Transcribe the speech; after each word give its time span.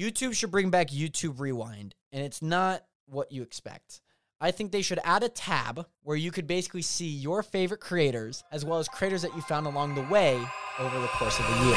YouTube 0.00 0.34
should 0.34 0.50
bring 0.50 0.70
back 0.70 0.88
YouTube 0.88 1.40
Rewind, 1.40 1.94
and 2.10 2.24
it's 2.24 2.40
not 2.40 2.86
what 3.04 3.30
you 3.30 3.42
expect. 3.42 4.00
I 4.40 4.50
think 4.50 4.72
they 4.72 4.80
should 4.80 4.98
add 5.04 5.22
a 5.22 5.28
tab 5.28 5.84
where 6.04 6.16
you 6.16 6.30
could 6.30 6.46
basically 6.46 6.80
see 6.80 7.06
your 7.06 7.42
favorite 7.42 7.80
creators 7.80 8.42
as 8.50 8.64
well 8.64 8.78
as 8.78 8.88
creators 8.88 9.20
that 9.20 9.36
you 9.36 9.42
found 9.42 9.66
along 9.66 9.96
the 9.96 10.02
way 10.04 10.42
over 10.78 11.00
the 11.00 11.06
course 11.08 11.38
of 11.38 11.46
the 11.46 11.66
year. 11.66 11.76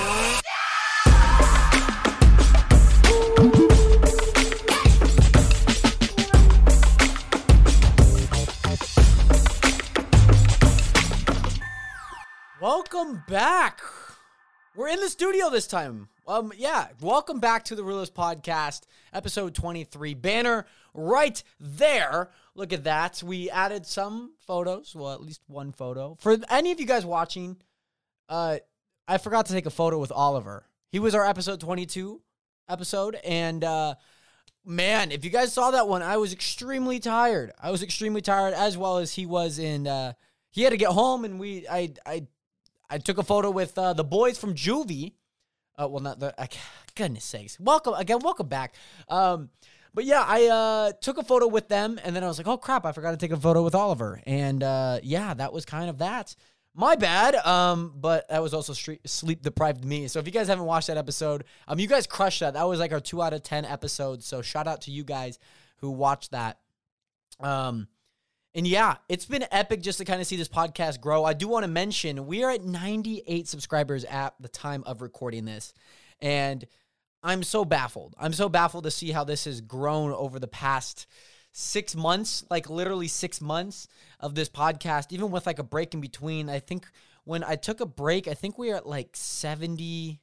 Welcome 12.62 13.26
back. 13.28 13.82
We're 14.78 14.88
in 14.88 15.02
the 15.02 15.10
studio 15.10 15.50
this 15.50 15.68
time. 15.68 16.08
Um, 16.26 16.54
yeah, 16.56 16.88
welcome 17.02 17.42
back 17.42 17.66
to 17.66 17.76
the 17.76 17.84
Realest 17.84 18.14
Podcast, 18.14 18.84
episode 19.12 19.54
23. 19.54 20.14
Banner 20.14 20.66
right 20.94 21.44
there. 21.60 22.30
Look 22.56 22.72
at 22.72 22.86
that. 22.86 23.22
We 23.22 23.50
added 23.50 23.86
some 23.86 24.32
photos, 24.48 24.96
well, 24.96 25.12
at 25.12 25.22
least 25.22 25.42
one 25.48 25.74
photo. 25.74 26.16
For 26.22 26.38
any 26.50 26.72
of 26.72 26.80
you 26.80 26.86
guys 26.86 27.06
watching, 27.06 27.58
uh, 28.30 28.60
I 29.06 29.18
forgot 29.18 29.48
to 29.48 29.54
take 29.54 29.66
a 29.66 29.70
photo 29.70 29.98
with 29.98 30.14
Oliver. 30.14 30.66
He 30.88 31.00
was 31.00 31.14
our 31.14 31.28
episode 31.28 31.60
22 31.60 32.22
episode, 32.70 33.16
and 33.26 33.62
uh, 33.62 33.96
man, 34.64 35.12
if 35.12 35.26
you 35.26 35.30
guys 35.30 35.52
saw 35.52 35.72
that 35.72 35.90
one, 35.90 36.02
I 36.02 36.16
was 36.16 36.32
extremely 36.32 37.02
tired. 37.02 37.52
I 37.62 37.70
was 37.70 37.84
extremely 37.84 38.22
tired, 38.22 38.54
as 38.54 38.78
well 38.78 39.00
as 39.00 39.14
he 39.14 39.26
was 39.26 39.60
in. 39.60 39.88
Uh, 39.88 40.14
he 40.52 40.62
had 40.62 40.70
to 40.70 40.78
get 40.78 40.92
home, 40.92 41.26
and 41.26 41.38
we, 41.38 41.68
I, 41.68 41.94
I, 42.06 42.28
I 42.90 42.98
took 43.00 43.18
a 43.18 43.24
photo 43.24 43.52
with 43.52 43.78
uh, 43.78 43.92
the 43.92 44.06
boys 44.06 44.38
from 44.38 44.54
Juvie. 44.54 45.16
Uh, 45.78 45.88
well, 45.88 46.02
not 46.02 46.20
the. 46.20 46.34
Goodness 46.96 47.24
sakes! 47.24 47.60
Welcome 47.60 47.96
again. 47.96 48.20
Welcome 48.20 48.48
back. 48.48 48.76
Um, 49.10 49.50
but 49.94 50.06
yeah, 50.06 50.24
I 50.26 50.48
uh, 50.48 50.92
took 51.02 51.18
a 51.18 51.24
photo 51.24 51.48
with 51.48 51.68
them, 51.68 52.00
and 52.04 52.16
then 52.16 52.24
I 52.24 52.28
was 52.28 52.38
like, 52.38 52.48
"Oh 52.48 52.58
crap! 52.58 52.86
I 52.86 52.92
forgot 52.92 53.12
to 53.12 53.18
take 53.18 53.32
a 53.32 53.40
photo 53.40 53.64
with 53.64 53.76
Oliver." 53.76 54.22
And 54.26 54.64
uh, 54.64 55.00
yeah, 55.04 55.34
that 55.34 55.54
was 55.54 55.66
kind 55.66 55.90
of 55.90 56.00
that. 56.00 56.36
My 56.76 56.96
bad. 56.96 57.36
Um, 57.36 57.94
but 57.96 58.28
that 58.30 58.42
was 58.42 58.54
also 58.54 58.74
street, 58.74 59.08
sleep 59.08 59.44
deprived 59.44 59.86
me. 59.86 60.08
So 60.08 60.20
if 60.20 60.26
you 60.26 60.32
guys 60.32 60.48
haven't 60.48 60.66
watched 60.66 60.88
that 60.88 60.98
episode, 60.98 61.44
um, 61.68 61.80
you 61.80 61.88
guys 61.88 62.08
crushed 62.08 62.40
that. 62.40 62.56
That 62.56 62.64
was 62.64 62.80
like 62.80 62.92
our 62.92 63.00
two 63.00 63.22
out 63.22 63.34
of 63.34 63.44
ten 63.44 63.66
episodes. 63.66 64.26
So 64.26 64.42
shout 64.42 64.68
out 64.68 64.82
to 64.82 64.92
you 64.92 65.04
guys 65.04 65.38
who 65.78 65.92
watched 65.92 66.32
that. 66.32 66.60
Um, 67.40 67.88
and 68.56 68.68
yeah, 68.68 68.98
it's 69.10 69.26
been 69.26 69.46
epic 69.52 69.82
just 69.82 69.98
to 69.98 70.06
kind 70.06 70.22
of 70.22 70.28
see 70.28 70.36
this 70.36 70.48
podcast 70.48 71.02
grow. 71.02 71.26
I 71.26 71.34
do 71.34 71.48
want 71.48 71.64
to 71.64 71.72
mention 71.72 72.28
we 72.28 72.44
are 72.44 72.52
at 72.52 72.64
98 72.64 73.48
subscribers 73.48 74.06
at 74.06 74.36
the 74.40 74.48
time 74.48 74.84
of 74.86 75.02
recording 75.02 75.46
this. 75.46 75.74
And 76.22 76.66
I'm 77.24 77.42
so 77.42 77.66
baffled. 77.66 78.16
I'm 78.20 78.34
so 78.34 78.50
baffled 78.50 78.84
to 78.84 78.92
see 78.92 79.12
how 79.12 79.24
this 79.24 79.46
has 79.46 79.62
grown 79.62 80.12
over 80.12 80.40
the 80.40 80.48
past 80.48 81.08
six 81.52 81.96
months, 81.96 82.44
like 82.50 82.70
literally 82.70 83.08
six 83.08 83.42
months 83.42 83.88
of 84.20 84.36
this 84.36 84.50
podcast, 84.50 85.12
even 85.12 85.32
with 85.32 85.48
like 85.48 85.60
a 85.60 85.64
break 85.64 85.94
in 85.94 86.02
between. 86.02 86.50
I 86.50 86.60
think 86.60 86.86
when 87.24 87.44
I 87.44 87.56
took 87.56 87.80
a 87.80 87.86
break, 87.86 88.28
I 88.28 88.34
think 88.34 88.58
we 88.58 88.72
are 88.72 88.76
at 88.76 88.88
like 88.88 89.16
70, 89.16 90.20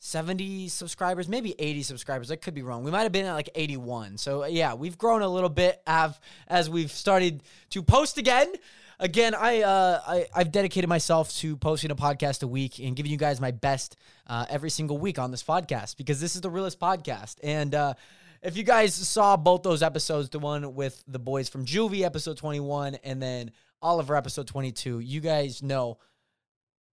70 0.00 0.68
subscribers, 0.68 1.28
maybe 1.28 1.54
80 1.58 1.82
subscribers. 1.82 2.30
I 2.30 2.36
could 2.36 2.54
be 2.54 2.62
wrong. 2.62 2.84
We 2.84 2.90
might 2.90 3.02
have 3.02 3.12
been 3.12 3.26
at 3.26 3.34
like 3.34 3.50
81. 3.54 4.18
So 4.18 4.44
yeah, 4.44 4.74
we've 4.74 4.96
grown 4.96 5.22
a 5.22 5.28
little 5.28 5.48
bit 5.48 5.82
as 5.86 6.70
we've 6.70 6.92
started 6.92 7.42
to 7.70 7.82
post 7.82 8.18
again. 8.18 8.52
Again, 9.00 9.34
I, 9.34 9.62
uh, 9.62 10.00
I 10.06 10.26
I've 10.34 10.50
dedicated 10.50 10.88
myself 10.88 11.32
to 11.36 11.56
posting 11.56 11.90
a 11.90 11.96
podcast 11.96 12.42
a 12.42 12.48
week 12.48 12.80
and 12.80 12.96
giving 12.96 13.12
you 13.12 13.18
guys 13.18 13.40
my 13.40 13.52
best 13.52 13.96
uh, 14.26 14.46
every 14.50 14.70
single 14.70 14.98
week 14.98 15.18
on 15.18 15.30
this 15.30 15.42
podcast 15.42 15.96
because 15.96 16.20
this 16.20 16.34
is 16.34 16.40
the 16.40 16.50
realest 16.50 16.80
podcast. 16.80 17.36
And 17.42 17.74
uh, 17.74 17.94
if 18.42 18.56
you 18.56 18.64
guys 18.64 18.94
saw 18.94 19.36
both 19.36 19.62
those 19.62 19.82
episodes, 19.82 20.30
the 20.30 20.38
one 20.38 20.74
with 20.74 21.02
the 21.06 21.18
boys 21.18 21.48
from 21.48 21.64
Juvie, 21.64 22.02
episode 22.02 22.36
21, 22.36 22.96
and 23.04 23.22
then 23.22 23.52
Oliver, 23.80 24.16
episode 24.16 24.48
22, 24.48 25.00
you 25.00 25.20
guys 25.20 25.62
know 25.62 25.98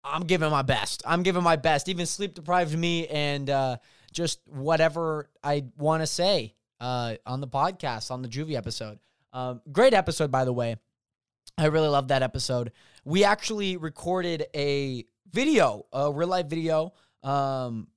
I'm 0.06 0.24
giving 0.24 0.52
my 0.52 0.62
best. 0.62 1.02
I'm 1.06 1.24
giving 1.24 1.44
my 1.44 1.56
best. 1.56 1.90
Even 1.90 2.06
sleep 2.06 2.36
deprived 2.36 2.78
me 2.78 3.08
and 3.08 3.50
uh, 3.50 3.78
just 4.12 4.40
whatever 4.48 5.30
I 5.44 5.66
want 5.78 6.04
to 6.04 6.08
say 6.08 6.54
uh, 6.80 7.16
on 7.26 7.42
the 7.42 7.48
podcast, 7.48 8.12
on 8.12 8.22
the 8.22 8.28
Juvie 8.28 8.56
episode. 8.56 9.00
Um, 9.34 9.62
great 9.72 9.94
episode, 9.94 10.32
by 10.32 10.46
the 10.46 10.54
way. 10.54 10.78
I 11.58 11.66
really 11.66 11.88
love 11.88 12.10
that 12.10 12.22
episode. 12.22 12.72
We 13.04 13.24
actually 13.24 13.78
recorded 13.78 14.46
a 14.56 15.06
video, 15.32 15.86
a 15.92 16.12
real 16.12 16.28
life 16.28 16.48
video 16.48 16.94
um, 17.24 17.88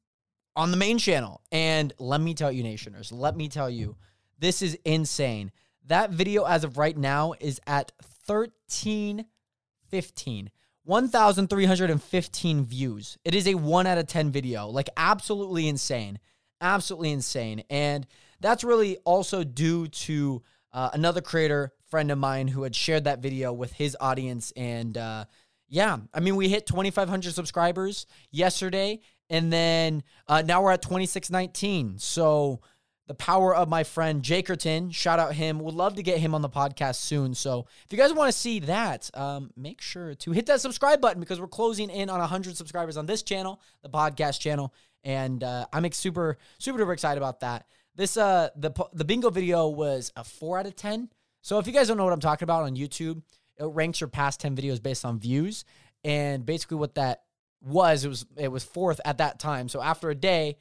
on 0.57 0.71
the 0.71 0.77
main 0.77 0.99
channel. 0.99 1.43
And 1.53 1.93
let 1.99 2.21
me 2.21 2.35
tell 2.35 2.51
you, 2.51 2.63
Nationers, 2.63 3.13
let 3.13 3.37
me 3.37 3.49
tell 3.49 3.69
you, 3.69 3.97
this 4.39 4.63
is 4.63 4.79
insane. 4.85 5.51
That 5.87 6.11
video, 6.11 6.45
as 6.45 6.65
of 6.65 6.79
right 6.79 6.97
now, 6.97 7.35
is 7.41 7.61
at 7.67 7.93
1315. 8.27 10.51
1,315 10.89 12.65
views. 12.65 13.19
It 13.23 13.35
is 13.35 13.47
a 13.47 13.55
1 13.57 13.87
out 13.87 13.99
of 13.99 14.07
10 14.07 14.31
video. 14.31 14.69
Like, 14.69 14.89
absolutely 14.97 15.69
insane. 15.69 16.19
Absolutely 16.63 17.13
insane. 17.13 17.63
And 17.69 18.07
that's 18.41 18.65
really 18.65 18.97
also 19.05 19.45
due 19.45 19.89
to 19.89 20.43
uh, 20.73 20.89
another 20.95 21.21
creator 21.21 21.75
friend 21.91 22.11
of 22.11 22.17
mine 22.17 22.49
who 22.49 22.63
had 22.63 22.75
shared 22.75 23.05
that 23.05 23.19
video 23.19 23.53
with 23.53 23.75
his 23.75 23.99
audience. 24.01 24.51
And 24.57 24.97
uh, 24.97 25.27
yeah, 25.69 25.99
I 26.15 26.21
mean, 26.21 26.37
we 26.37 26.49
hit 26.49 26.65
2,500 26.65 27.35
subscribers 27.35 28.07
yesterday. 28.31 29.01
And 29.29 29.53
then 29.53 30.03
uh, 30.27 30.41
now 30.41 30.63
we're 30.63 30.73
at 30.73 30.81
2619. 30.81 31.99
So 31.99 32.63
the 33.09 33.15
power 33.15 33.57
of 33.57 33.69
my 33.69 33.85
friend 33.85 34.23
Jakerton. 34.23 34.95
Shout 34.95 35.19
out 35.19 35.35
him. 35.35 35.59
Would 35.61 35.75
love 35.75 35.97
to 35.97 36.03
get 36.03 36.19
him 36.19 36.35
on 36.35 36.43
the 36.43 36.49
podcast 36.49 36.97
soon. 36.97 37.35
So 37.35 37.67
if 37.85 37.91
you 37.91 37.99
guys 37.99 38.13
want 38.13 38.31
to 38.31 38.39
see 38.39 38.61
that, 38.61 39.11
um, 39.15 39.51
make 39.57 39.81
sure 39.81 40.15
to 40.15 40.33
hit 40.33 40.47
that 40.47 40.61
subscribe 40.61 41.01
button 41.01 41.19
because 41.19 41.41
we're 41.41 41.49
closing 41.49 41.89
in 41.89 42.11
on 42.11 42.21
100 42.21 42.57
subscribers 42.57 42.99
on 42.99 43.07
this 43.07 43.23
channel, 43.23 43.61
the 43.83 43.89
podcast 43.89 44.41
channel, 44.41 44.75
and 45.03 45.43
uh, 45.43 45.67
I'm 45.73 45.91
super 45.91 46.37
super 46.59 46.79
duper 46.79 46.93
excited 46.93 47.19
about 47.19 47.41
that. 47.41 47.67
This 47.97 48.17
uh 48.17 48.51
the 48.55 48.73
the 48.93 49.05
bingo 49.05 49.31
video 49.31 49.69
was 49.69 50.13
a 50.15 50.23
four 50.23 50.59
out 50.59 50.67
of 50.67 50.77
ten. 50.77 51.09
So 51.41 51.59
if 51.59 51.67
you 51.67 51.73
guys 51.73 51.89
don't 51.89 51.97
know 51.97 52.05
what 52.05 52.13
I'm 52.13 52.21
talking 52.21 52.45
about 52.45 52.65
on 52.65 52.77
YouTube, 52.77 53.23
it 53.59 53.65
ranks 53.65 54.01
your 54.01 54.09
past 54.09 54.41
10 54.41 54.55
videos 54.55 54.83
based 54.83 55.05
on 55.05 55.19
views, 55.19 55.65
and 56.05 56.45
basically 56.45 56.77
what 56.77 56.95
that 56.97 57.23
was 57.61 58.05
it 58.05 58.09
was 58.09 58.27
it 58.37 58.49
was 58.49 58.65
fourth 58.65 59.01
at 59.05 59.19
that 59.19 59.39
time. 59.39 59.69
So 59.69 59.81
after 59.81 60.11
a 60.11 60.15
day 60.15 60.59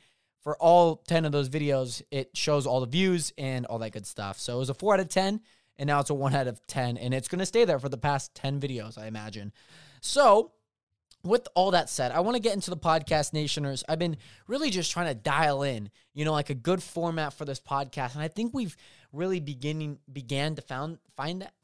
for 0.47 0.56
all 0.62 0.96
10 0.96 1.25
of 1.25 1.34
those 1.34 1.50
videos, 1.50 2.02
it 2.09 2.30
shows 2.34 2.66
all 2.66 2.80
the 2.80 2.85
views 2.85 3.34
and 3.38 3.66
all 3.66 3.80
that 3.80 3.91
good 3.91 4.08
stuff. 4.08 4.40
So 4.40 4.56
it 4.56 4.59
was 4.59 4.69
a 4.69 4.74
4 4.74 4.94
out 4.94 5.02
of 5.02 5.09
10, 5.09 5.41
and 5.78 5.88
now 5.88 6.00
it's 6.00 6.09
a 6.09 6.13
1 6.13 6.34
out 6.34 6.47
of 6.47 6.66
10, 6.68 6.96
and 6.96 7.13
it's 7.13 7.28
going 7.28 7.40
to 7.40 7.46
stay 7.46 7.66
there 7.66 7.80
for 7.80 7.90
the 7.90 7.97
past 7.97 8.34
10 8.35 8.62
videos, 8.62 8.97
I 8.97 9.07
imagine. 9.07 9.52
So, 10.00 10.53
with 11.22 11.50
all 11.53 11.72
that 11.72 11.90
said, 11.90 12.13
I 12.13 12.22
want 12.22 12.36
to 12.36 12.41
get 12.41 12.53
into 12.53 12.69
the 12.69 12.78
podcast 12.78 13.34
nationers. 13.34 13.84
I've 13.90 14.00
been 14.00 14.16
really 14.47 14.69
just 14.69 14.90
trying 14.90 15.07
to 15.07 15.16
dial 15.16 15.63
in, 15.63 15.90
you 16.13 16.24
know, 16.24 16.31
like 16.31 16.50
a 16.50 16.56
good 16.56 16.81
format 16.81 17.34
for 17.34 17.44
this 17.44 17.59
podcast, 17.59 18.13
and 18.13 18.24
I 18.24 18.30
think 18.30 18.53
we've 18.53 18.78
really 19.12 19.41
beginning 19.41 20.00
began 20.09 20.56
to 20.56 20.62
found 20.62 21.00
find 21.18 21.41
that 21.41 21.56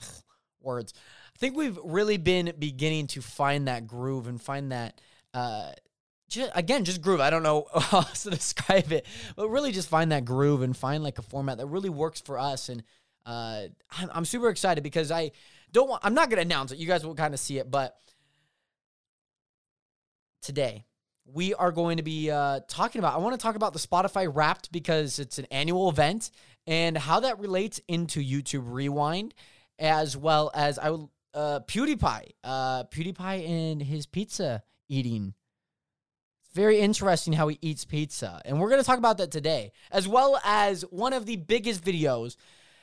words. 0.62 0.94
I 1.34 1.38
think 1.40 1.56
we've 1.56 1.80
really 1.86 2.18
been 2.18 2.52
beginning 2.60 3.08
to 3.08 3.22
find 3.22 3.70
that 3.70 3.88
groove 3.88 4.28
and 4.28 4.42
find 4.42 4.74
that 4.74 5.00
uh 5.34 5.72
just, 6.30 6.52
again, 6.56 6.86
just 6.86 7.02
groove. 7.02 7.20
I 7.20 7.30
don't 7.30 7.44
know 7.44 7.68
how 7.76 8.00
else 8.00 8.24
to 8.24 8.30
describe 8.30 8.92
it, 8.92 9.06
but 9.36 9.50
really 9.50 9.72
just 9.72 9.90
find 9.90 10.12
that 10.12 10.26
groove 10.26 10.62
and 10.62 10.76
find 10.76 11.04
like 11.04 11.20
a 11.20 11.24
format 11.24 11.58
that 11.58 11.68
really 11.68 11.90
works 11.90 12.22
for 12.22 12.40
us. 12.40 12.70
And 12.70 12.84
uh, 13.26 13.64
I'm, 13.92 14.10
I'm 14.14 14.26
super 14.26 14.50
excited 14.50 14.84
because 14.84 15.12
I 15.12 15.32
don't 15.72 15.90
want, 15.90 16.02
I'm 16.06 16.14
not 16.14 16.30
going 16.30 16.38
to 16.38 16.44
announce 16.44 16.72
it. 16.72 16.78
You 16.78 16.88
guys 16.88 17.06
will 17.06 17.16
kind 17.16 17.34
of 17.34 17.40
see 17.40 17.58
it, 17.58 17.70
but 17.70 17.98
today 20.42 20.86
we 21.26 21.54
are 21.54 21.72
going 21.72 21.98
to 21.98 22.04
be 22.04 22.30
uh, 22.30 22.60
talking 22.68 23.00
about, 23.00 23.14
I 23.14 23.18
want 23.18 23.34
to 23.40 23.42
talk 23.42 23.56
about 23.56 23.74
the 23.74 23.80
Spotify 23.80 24.30
Wrapped 24.34 24.72
because 24.72 25.20
it's 25.20 25.40
an 25.40 25.46
annual 25.52 25.90
event 25.90 26.32
and 26.68 26.98
how 26.98 27.22
that 27.22 27.40
relates 27.40 27.80
into 27.88 28.22
YouTube 28.22 28.64
Rewind, 28.66 29.34
as 29.80 30.18
well 30.18 30.52
as 30.54 30.78
I 30.78 30.90
will, 30.90 31.12
uh, 31.34 31.62
PewDiePie, 31.62 32.32
uh, 32.44 32.84
PewDiePie 32.86 33.50
and 33.50 33.82
his 33.82 34.06
pizza 34.06 34.64
eating 34.88 35.34
very 36.54 36.80
interesting 36.80 37.34
how 37.34 37.48
he 37.48 37.58
eats 37.62 37.86
pizza. 37.86 38.42
And 38.46 38.60
we're 38.60 38.70
going 38.70 38.82
to 38.82 38.86
talk 38.86 39.00
about 39.00 39.18
that 39.18 39.32
today, 39.32 39.72
as 39.92 40.08
well 40.08 40.40
as 40.44 40.84
one 40.84 41.14
of 41.14 41.26
the 41.26 41.36
biggest 41.36 41.84
videos, 41.84 42.36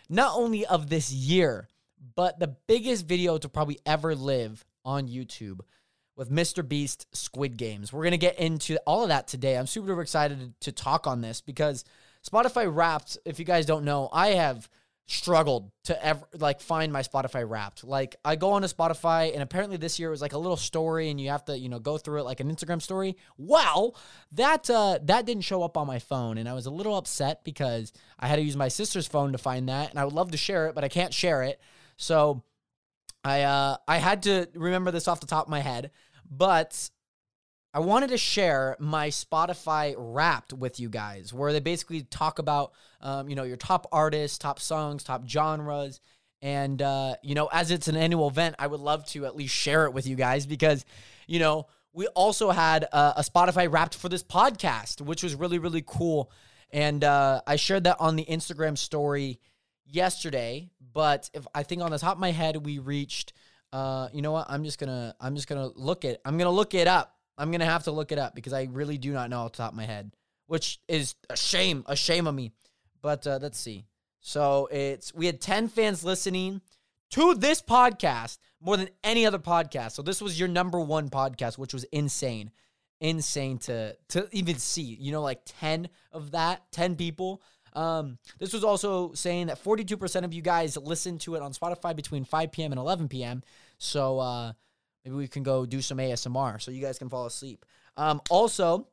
not 0.09 0.37
only 0.37 0.67
of 0.67 0.89
this 0.89 1.13
year, 1.13 1.69
but 2.15 2.39
the 2.39 2.57
biggest 2.67 3.07
video 3.07 3.39
to 3.39 3.49
probably 3.49 3.79
ever 3.87 4.15
live 4.15 4.65
on 4.85 5.09
YouTube 5.09 5.61
with 6.17 6.31
Mr. 6.31 6.67
Beast 6.67 7.07
Squid 7.13 7.57
Games. 7.57 7.93
We're 7.93 8.03
going 8.03 8.13
to 8.13 8.19
get 8.19 8.39
into 8.39 8.77
all 8.87 9.03
of 9.03 9.09
that 9.09 9.29
today. 9.29 9.57
I'm 9.57 9.67
super 9.67 10.01
excited 10.01 10.55
to 10.61 10.73
talk 10.73 11.07
on 11.07 11.21
this 11.21 11.41
because 11.41 11.85
Spotify 12.29 12.73
Wrapped, 12.75 13.19
if 13.25 13.39
you 13.39 13.45
guys 13.45 13.67
don't 13.67 13.85
know, 13.85 14.09
I 14.13 14.29
have 14.29 14.69
struggled 15.11 15.73
to 15.83 16.05
ever 16.05 16.25
like 16.39 16.61
find 16.61 16.93
my 16.93 17.03
Spotify 17.03 17.49
wrapped. 17.49 17.83
Like 17.83 18.15
I 18.25 18.37
go 18.37 18.53
on 18.53 18.63
to 18.63 18.69
Spotify 18.69 19.33
and 19.33 19.43
apparently 19.43 19.77
this 19.77 19.99
year 19.99 20.09
it 20.09 20.13
was 20.13 20.23
like 20.23 20.35
a 20.35 20.39
little 20.39 20.57
story 20.57 21.11
and 21.11 21.21
you 21.21 21.31
have 21.31 21.45
to, 21.47 21.59
you 21.59 21.69
know, 21.69 21.81
go 21.81 21.99
through 21.99 22.21
it 22.21 22.25
like 22.25 22.39
an 22.39 22.49
Instagram 22.49 22.81
story. 22.81 23.17
Well, 23.37 23.97
that 24.31 24.71
uh 24.71 25.01
that 25.03 25.27
didn't 25.27 25.43
show 25.43 25.65
up 25.65 25.77
on 25.77 25.89
my 25.89 25.99
phone 25.99 26.39
and 26.39 26.49
I 26.49 26.53
was 26.53 26.67
a 26.67 26.71
little 26.71 26.97
upset 26.97 27.43
because 27.43 27.93
I 28.21 28.29
had 28.29 28.37
to 28.37 28.43
use 28.43 28.57
my 28.57 28.69
sister's 28.69 29.09
phone 29.09 29.33
to 29.33 29.39
find 29.39 29.69
that 29.69 29.91
and 29.91 29.99
I 29.99 30.05
would 30.05 30.15
love 30.15 30.31
to 30.31 30.37
share 30.37 30.69
it, 30.69 30.77
but 30.77 30.85
I 30.85 30.89
can't 30.89 31.13
share 31.13 31.43
it. 31.43 31.61
So 31.97 32.45
I 33.25 33.43
uh 33.43 33.79
I 33.89 33.99
had 33.99 34.23
to 34.23 34.47
remember 34.55 34.93
this 34.93 35.09
off 35.09 35.19
the 35.19 35.27
top 35.27 35.47
of 35.47 35.51
my 35.51 35.61
head, 35.61 35.91
but 36.31 36.89
I 37.73 37.79
wanted 37.79 38.11
to 38.11 38.19
share 38.19 38.77
my 38.81 39.09
Spotify 39.09 39.95
Wrapped 39.97 40.53
with 40.53 40.81
you 40.81 40.89
guys, 40.89 41.33
where 41.33 41.53
they 41.53 41.61
basically 41.61 42.03
talk 42.03 42.41
about, 42.41 42.73
um, 43.01 43.29
you 43.29 43.37
know, 43.37 43.45
your 43.45 43.57
top 43.57 43.87
artists, 43.93 44.39
top 44.39 44.59
songs, 44.59 45.05
top 45.05 45.29
genres, 45.29 46.01
and 46.43 46.83
uh, 46.83 47.15
you 47.23 47.37
know, 47.37 47.49
as 47.53 47.71
it's 47.71 47.87
an 47.87 47.97
annual 47.97 48.29
event, 48.29 48.57
I 48.59 48.67
would 48.67 48.81
love 48.81 49.07
to 49.11 49.25
at 49.25 49.37
least 49.37 49.55
share 49.55 49.85
it 49.85 49.93
with 49.93 50.07
you 50.07 50.17
guys 50.17 50.47
because, 50.47 50.85
you 51.29 51.39
know, 51.39 51.69
we 51.93 52.09
also 52.09 52.51
had 52.51 52.89
uh, 52.93 53.13
a 53.17 53.23
Spotify 53.23 53.71
Wrapped 53.73 53.95
for 53.95 54.09
this 54.09 54.25
podcast, 54.25 55.01
which 55.01 55.23
was 55.23 55.37
really 55.37 55.59
really 55.61 55.85
cool, 55.87 56.33
and 56.71 57.05
uh, 57.05 57.41
I 57.47 57.55
shared 57.55 57.85
that 57.85 58.01
on 58.01 58.17
the 58.17 58.25
Instagram 58.25 58.77
story 58.77 59.39
yesterday. 59.87 60.71
But 60.93 61.31
if 61.35 61.47
I 61.55 61.63
think 61.63 61.83
on 61.83 61.93
the 61.93 61.99
top 61.99 62.15
of 62.15 62.21
my 62.21 62.33
head, 62.33 62.65
we 62.65 62.79
reached. 62.81 63.33
Uh, 63.73 64.09
you 64.13 64.21
know 64.21 64.33
what? 64.33 64.47
I'm 64.49 64.65
just 64.65 64.81
gonna 64.81 65.15
I'm 65.21 65.37
just 65.37 65.47
gonna 65.47 65.69
look 65.77 66.05
it. 66.05 66.21
I'm 66.25 66.37
gonna 66.37 66.51
look 66.51 66.75
it 66.75 66.89
up 66.89 67.20
I'm 67.39 67.51
gonna 67.51 67.65
have 67.65 67.85
to 67.85 67.93
look 67.93 68.13
it 68.13 68.19
up 68.19 68.35
because 68.35 68.53
I 68.53 68.69
really 68.71 68.99
do 68.99 69.13
not 69.13 69.31
know 69.31 69.41
off 69.41 69.53
the 69.53 69.59
top 69.59 69.73
of 69.73 69.77
my 69.77 69.87
head, 69.87 70.13
which 70.47 70.81
is 70.89 71.15
a 71.29 71.37
shame, 71.37 71.85
a 71.87 71.97
shame 71.97 72.27
of 72.27 72.35
me. 72.35 72.53
But 73.03 73.27
uh, 73.27 73.39
let's 73.41 73.59
see. 73.59 73.87
So 74.21 74.69
it's 74.71 75.15
we 75.15 75.27
had 75.27 75.41
10 75.41 75.69
fans 75.69 76.05
listening 76.05 76.61
to 77.11 77.35
this 77.35 77.63
podcast 77.63 78.39
more 78.61 78.77
than 78.77 78.91
any 79.03 79.27
other 79.27 79.39
podcast. 79.39 79.93
So 79.93 80.03
this 80.03 80.21
was 80.21 80.39
your 80.39 80.49
number 80.49 80.79
one 80.81 81.09
podcast, 81.09 81.59
which 81.59 81.73
was 81.73 81.85
insane, 81.85 82.51
insane 83.01 83.59
to 83.59 83.97
to 84.09 84.29
even 84.33 84.57
see. 84.57 84.83
You 84.83 85.13
know, 85.13 85.23
like 85.23 85.41
10 85.47 85.89
of 86.13 86.33
that, 86.33 86.71
10 86.73 86.97
people. 86.97 87.43
Um, 87.73 88.19
this 88.39 88.53
was 88.53 88.65
also 88.65 89.13
saying 89.15 89.47
that 89.47 89.63
42% 89.63 90.25
of 90.25 90.35
you 90.35 90.43
guys 90.43 90.77
listened 90.77 91.21
to 91.23 91.37
it 91.37 91.43
on 91.43 91.53
Spotify 91.53 91.95
between 91.95 92.25
5 92.25 92.51
p.m. 92.51 92.73
and 92.73 92.81
11 92.81 93.09
p.m. 93.09 93.43
So 93.79 94.19
uh, 94.19 94.53
Maybe 95.05 95.17
we 95.17 95.29
can 95.29 95.43
go 95.43 95.67
do 95.67 95.81
some 95.81 95.99
ASMR 95.99 96.61
so 96.61 96.71
you 96.71 96.83
guys 96.83 96.99
can 96.99 97.09
fall 97.09 97.27
asleep. 97.27 97.65
Um, 97.97 98.21
also, 98.31 98.89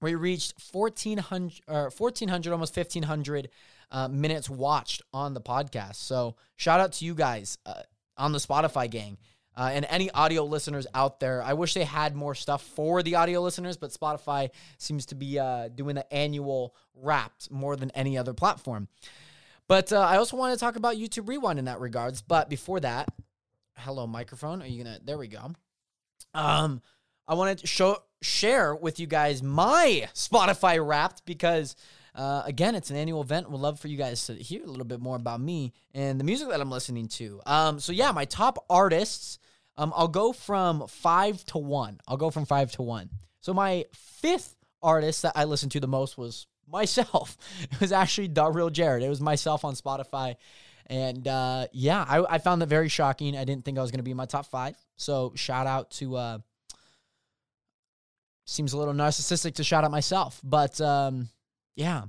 we 0.00 0.14
reached 0.14 0.54
1,400, 0.72 1.60
or 1.68 1.90
1,400 1.96 2.52
almost 2.52 2.76
1,500 2.76 3.48
uh, 3.90 4.08
minutes 4.08 4.50
watched 4.50 5.02
on 5.12 5.34
the 5.34 5.40
podcast. 5.40 5.96
So 5.96 6.36
shout 6.56 6.80
out 6.80 6.92
to 6.94 7.04
you 7.04 7.14
guys 7.14 7.58
uh, 7.66 7.82
on 8.16 8.32
the 8.32 8.38
Spotify 8.38 8.90
gang. 8.90 9.18
Uh, 9.56 9.70
and 9.72 9.86
any 9.88 10.10
audio 10.10 10.44
listeners 10.44 10.86
out 10.94 11.20
there, 11.20 11.40
I 11.40 11.52
wish 11.52 11.74
they 11.74 11.84
had 11.84 12.16
more 12.16 12.34
stuff 12.34 12.60
for 12.60 13.04
the 13.04 13.14
audio 13.14 13.40
listeners, 13.40 13.76
but 13.76 13.90
Spotify 13.90 14.50
seems 14.78 15.06
to 15.06 15.14
be 15.14 15.38
uh, 15.38 15.68
doing 15.68 15.94
the 15.94 16.12
annual 16.12 16.74
wrapped 16.96 17.50
more 17.52 17.76
than 17.76 17.92
any 17.92 18.18
other 18.18 18.34
platform. 18.34 18.88
But 19.68 19.92
uh, 19.92 20.00
I 20.00 20.16
also 20.16 20.36
want 20.36 20.52
to 20.54 20.60
talk 20.60 20.76
about 20.76 20.96
YouTube 20.96 21.28
Rewind 21.28 21.58
in 21.58 21.66
that 21.66 21.80
regards. 21.80 22.20
But 22.20 22.50
before 22.50 22.80
that, 22.80 23.08
hello 23.76 24.06
microphone. 24.06 24.62
Are 24.62 24.66
you 24.66 24.82
gonna? 24.82 24.98
There 25.04 25.18
we 25.18 25.28
go. 25.28 25.52
Um, 26.32 26.82
I 27.26 27.34
wanted 27.34 27.58
to 27.58 27.66
show 27.66 27.98
share 28.22 28.74
with 28.74 28.98
you 28.98 29.06
guys 29.06 29.42
my 29.42 30.08
Spotify 30.14 30.84
Wrapped 30.84 31.24
because. 31.24 31.76
Uh, 32.16 32.44
again, 32.46 32.76
it's 32.76 32.90
an 32.90 32.96
annual 32.96 33.22
event. 33.22 33.50
We'd 33.50 33.58
love 33.58 33.80
for 33.80 33.88
you 33.88 33.96
guys 33.96 34.24
to 34.26 34.34
hear 34.34 34.62
a 34.62 34.68
little 34.68 34.84
bit 34.84 35.00
more 35.00 35.16
about 35.16 35.40
me 35.40 35.72
and 35.94 36.20
the 36.20 36.22
music 36.22 36.48
that 36.48 36.60
I'm 36.60 36.70
listening 36.70 37.08
to. 37.08 37.40
Um, 37.44 37.80
so 37.80 37.90
yeah, 37.90 38.12
my 38.12 38.24
top 38.24 38.64
artists. 38.70 39.40
Um, 39.76 39.92
I'll 39.96 40.06
go 40.06 40.32
from 40.32 40.86
five 40.86 41.44
to 41.46 41.58
one. 41.58 41.98
I'll 42.06 42.16
go 42.16 42.30
from 42.30 42.46
five 42.46 42.70
to 42.72 42.82
one. 42.82 43.10
So 43.40 43.52
my 43.52 43.86
fifth 43.92 44.54
artist 44.80 45.22
that 45.22 45.32
I 45.34 45.42
listened 45.42 45.72
to 45.72 45.80
the 45.80 45.88
most 45.88 46.16
was 46.16 46.46
myself. 46.70 47.36
It 47.72 47.80
was 47.80 47.92
actually 47.92 48.30
real 48.52 48.70
Jared. 48.70 49.02
It 49.02 49.08
was 49.08 49.20
myself 49.20 49.64
on 49.64 49.74
Spotify. 49.74 50.36
And 50.86 51.26
uh, 51.26 51.66
yeah, 51.72 52.04
I, 52.06 52.34
I, 52.34 52.38
found 52.38 52.60
that 52.60 52.68
very 52.68 52.88
shocking. 52.88 53.36
I 53.36 53.44
didn't 53.44 53.64
think 53.64 53.78
I 53.78 53.82
was 53.82 53.90
going 53.90 54.00
to 54.00 54.04
be 54.04 54.10
in 54.10 54.16
my 54.16 54.26
top 54.26 54.46
five. 54.46 54.76
So 54.96 55.32
shout 55.34 55.66
out 55.66 55.90
to. 55.92 56.16
Uh, 56.16 56.38
seems 58.46 58.74
a 58.74 58.78
little 58.78 58.94
narcissistic 58.94 59.54
to 59.54 59.64
shout 59.64 59.84
out 59.84 59.90
myself, 59.90 60.40
but 60.44 60.80
um, 60.80 61.28
yeah. 61.76 62.02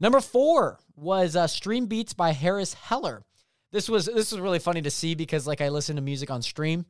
Number 0.00 0.20
four 0.20 0.78
was 0.96 1.34
uh, 1.34 1.46
Stream 1.46 1.86
Beats 1.86 2.12
by 2.12 2.32
Harris 2.32 2.74
Heller. 2.74 3.24
This 3.72 3.88
was 3.88 4.06
this 4.06 4.32
was 4.32 4.40
really 4.40 4.58
funny 4.58 4.82
to 4.82 4.90
see 4.90 5.14
because 5.14 5.46
like 5.46 5.60
I 5.60 5.68
listen 5.68 5.96
to 5.96 6.02
music 6.02 6.30
on 6.30 6.42
stream, 6.42 6.86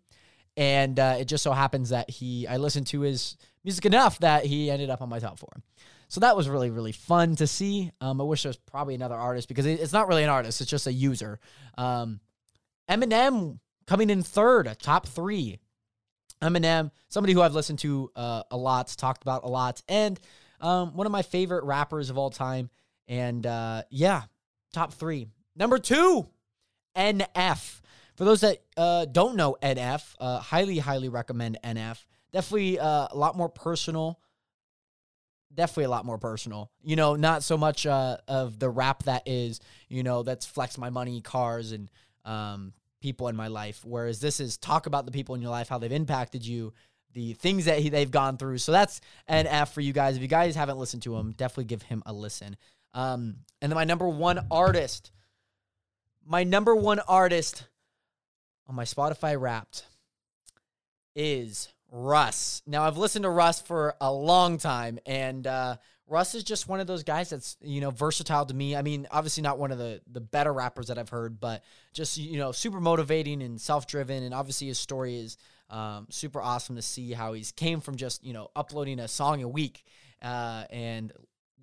and 0.56 0.99
uh, 0.99 1.17
it 1.19 1.25
just 1.27 1.43
so 1.43 1.53
happens 1.53 1.91
that 1.91 2.11
he 2.11 2.47
I 2.47 2.56
listened 2.59 2.87
to 2.89 3.00
his 3.00 3.37
music 3.65 3.87
enough 3.87 4.19
that 4.21 4.45
he 4.45 4.71
ended 4.71 4.91
up 4.91 5.00
on 5.00 5.09
my 5.09 5.19
top 5.19 5.39
four. 5.39 5.53
So 6.09 6.21
that 6.21 6.37
was 6.37 6.49
really, 6.49 6.71
really 6.71 6.93
fun 6.93 7.37
to 7.37 7.47
see. 7.47 7.93
Um, 8.01 8.21
I 8.21 8.25
wish 8.25 8.43
there 8.43 8.51
was 8.51 8.57
probably 8.57 8.95
another 8.95 9.15
artist 9.15 9.49
because 9.49 9.67
it's 9.67 9.93
not 9.93 10.09
really 10.09 10.25
an 10.25 10.31
artist, 10.31 10.61
it's 10.61 10.71
just 10.71 10.87
a 10.87 10.93
user. 10.93 11.39
Um, 11.77 12.21
Eminem 12.89 13.59
coming 13.87 14.11
in 14.11 14.23
third, 14.23 14.75
top 14.81 15.07
three. 15.07 15.59
Eminem, 16.41 16.91
somebody 17.09 17.33
who 17.33 17.43
I've 17.43 17.55
listened 17.55 17.81
to 17.81 18.11
uh, 18.15 18.43
a 18.51 18.57
lot, 18.57 18.89
talked 18.97 19.23
about 19.23 19.45
a 19.45 19.49
lot, 19.49 19.83
and 19.89 20.19
um, 20.61 20.95
one 20.97 21.07
of 21.07 21.13
my 21.13 21.23
favorite 21.23 21.65
rappers 21.65 22.11
of 22.11 22.19
all 22.19 22.31
time. 22.31 22.71
And 23.09 23.45
uh, 23.45 23.83
yeah, 23.91 24.23
top 24.73 24.93
three. 24.93 25.27
Number 25.57 25.79
two, 25.79 26.29
NF. 26.97 27.81
For 28.15 28.25
those 28.25 28.41
that 28.41 28.59
uh, 28.77 29.05
don't 29.07 29.37
know 29.37 29.57
NF, 29.63 30.15
uh, 30.21 30.39
highly, 30.39 30.79
highly 30.79 31.09
recommend 31.09 31.59
NF. 31.65 32.05
Definitely 32.33 32.79
uh, 32.79 33.09
a 33.11 33.17
lot 33.17 33.37
more 33.37 33.49
personal, 33.49 34.21
definitely 35.59 35.85
a 35.85 35.91
lot 35.91 36.07
more 36.07 36.19
personal. 36.19 36.71
You 36.85 36.95
know, 36.95 37.17
not 37.17 37.43
so 37.43 37.59
much 37.59 37.85
uh, 37.85 38.19
of 38.29 38.61
the 38.61 38.71
rap 38.71 39.03
that 39.03 39.25
is, 39.27 39.59
you 39.89 40.05
know, 40.05 40.23
that's 40.23 40.47
flex 40.47 40.79
my 40.79 40.89
money, 40.89 41.21
cars, 41.21 41.73
and 41.73 41.91
um, 42.25 42.73
people 43.01 43.27
in 43.27 43.35
my 43.35 43.49
life. 43.49 43.85
Whereas 43.85 44.21
this 44.21 44.39
is 44.39 44.57
talk 44.57 44.87
about 44.87 45.05
the 45.05 45.11
people 45.11 45.35
in 45.35 45.43
your 45.43 45.51
life, 45.51 45.69
how 45.69 45.79
they've 45.79 45.91
impacted 45.91 46.47
you, 46.47 46.73
the 47.13 47.33
things 47.33 47.65
that 47.65 47.81
he, 47.81 47.89
they've 47.89 48.11
gone 48.11 48.37
through. 48.37 48.59
So 48.59 48.71
that's 48.71 49.01
NF 49.29 49.71
for 49.71 49.81
you 49.81 49.93
guys. 49.93 50.15
If 50.15 50.23
you 50.23 50.29
guys 50.29 50.55
haven't 50.55 50.79
listened 50.79 51.03
to 51.03 51.17
him, 51.17 51.33
definitely 51.33 51.65
give 51.65 51.83
him 51.83 52.05
a 52.07 52.13
listen. 52.13 52.57
Um, 52.95 53.39
and 53.61 53.73
then 53.73 53.75
my 53.75 53.85
number 53.85 54.09
one 54.09 54.47
artist, 54.53 55.11
my 56.25 56.45
number 56.45 56.77
one 56.77 57.01
artist 57.01 57.65
on 58.69 58.77
my 58.77 58.85
Spotify 58.85 59.39
Wrapped 59.39 59.87
is 61.17 61.69
Russ. 61.90 62.62
Now 62.67 62.85
I've 62.85 62.99
listened 62.99 63.23
to 63.25 63.31
Russ 63.31 63.61
for 63.61 63.94
a 64.00 64.12
long 64.12 64.58
time, 64.58 64.99
and 65.06 65.46
uh, 65.46 65.76
Russ 66.06 66.35
is 66.35 66.44
just 66.44 66.69
one 66.69 66.81
of 66.81 66.87
those 66.87 67.02
guys 67.02 67.31
that's 67.31 67.56
you 67.62 67.81
know 67.81 67.90
versatile 67.90 68.46
to 68.46 68.55
me. 68.55 68.76
I 68.76 68.82
mean, 68.82 69.06
obviously 69.11 69.43
not 69.43 69.59
one 69.59 69.73
of 69.73 69.78
the 69.78 70.00
the 70.11 70.21
better 70.21 70.52
rappers 70.52 70.88
that 70.88 70.99
I've 70.99 71.09
heard, 71.09 71.40
but 71.40 71.62
just 71.92 72.16
you 72.16 72.38
know 72.38 72.52
super 72.52 72.80
motivating 72.80 73.42
and 73.42 73.61
self 73.61 73.87
driven, 73.87 74.23
and 74.23 74.35
obviously 74.35 74.68
his 74.68 74.78
story 74.78 75.16
is 75.16 75.37
um, 75.71 76.07
super 76.11 76.40
awesome 76.40 76.76
to 76.76 76.83
see 76.83 77.12
how 77.12 77.33
he's 77.33 77.52
came 77.52 77.80
from 77.80 77.97
just 77.97 78.25
you 78.25 78.33
know 78.33 78.50
uploading 78.57 79.00
a 79.00 79.09
song 79.09 79.42
a 79.42 79.49
week 79.49 79.85
uh, 80.23 80.64
and 80.71 81.12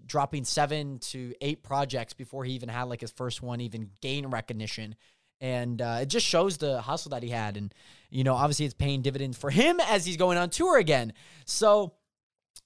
dropping 0.05 0.43
seven 0.43 0.99
to 0.99 1.33
eight 1.41 1.63
projects 1.63 2.13
before 2.13 2.43
he 2.45 2.53
even 2.53 2.69
had 2.69 2.83
like 2.83 3.01
his 3.01 3.11
first 3.11 3.41
one 3.41 3.61
even 3.61 3.89
gain 4.01 4.27
recognition 4.27 4.95
and 5.41 5.81
uh, 5.81 5.99
it 6.01 6.07
just 6.07 6.25
shows 6.25 6.57
the 6.57 6.81
hustle 6.81 7.09
that 7.09 7.23
he 7.23 7.29
had 7.29 7.57
and 7.57 7.73
you 8.09 8.23
know 8.23 8.33
obviously 8.33 8.65
it's 8.65 8.73
paying 8.73 9.01
dividends 9.01 9.37
for 9.37 9.49
him 9.49 9.79
as 9.87 10.05
he's 10.05 10.17
going 10.17 10.37
on 10.37 10.49
tour 10.49 10.77
again 10.77 11.13
so 11.45 11.93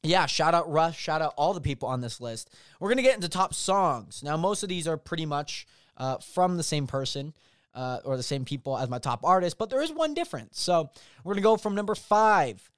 yeah 0.03 0.25
shout 0.25 0.53
out 0.53 0.69
russ 0.71 0.95
shout 0.95 1.21
out 1.21 1.33
all 1.37 1.53
the 1.53 1.61
people 1.61 1.87
on 1.87 2.01
this 2.01 2.21
list 2.21 2.53
we're 2.79 2.89
gonna 2.89 3.01
get 3.01 3.15
into 3.15 3.29
top 3.29 3.53
songs 3.53 4.21
now 4.23 4.37
most 4.37 4.63
of 4.63 4.69
these 4.69 4.87
are 4.87 4.97
pretty 4.97 5.25
much 5.25 5.67
uh, 5.97 6.17
from 6.17 6.57
the 6.57 6.63
same 6.63 6.87
person 6.87 7.33
uh, 7.73 7.99
or 8.05 8.17
the 8.17 8.23
same 8.23 8.45
people 8.45 8.77
as 8.77 8.89
my 8.89 8.99
top 8.99 9.21
artist 9.23 9.57
but 9.57 9.69
there 9.69 9.81
is 9.81 9.91
one 9.91 10.13
difference 10.13 10.59
so 10.59 10.89
we're 11.23 11.33
gonna 11.33 11.41
go 11.41 11.57
from 11.57 11.75
number 11.75 11.95
five 11.95 12.69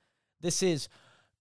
this 0.41 0.63
is 0.63 0.89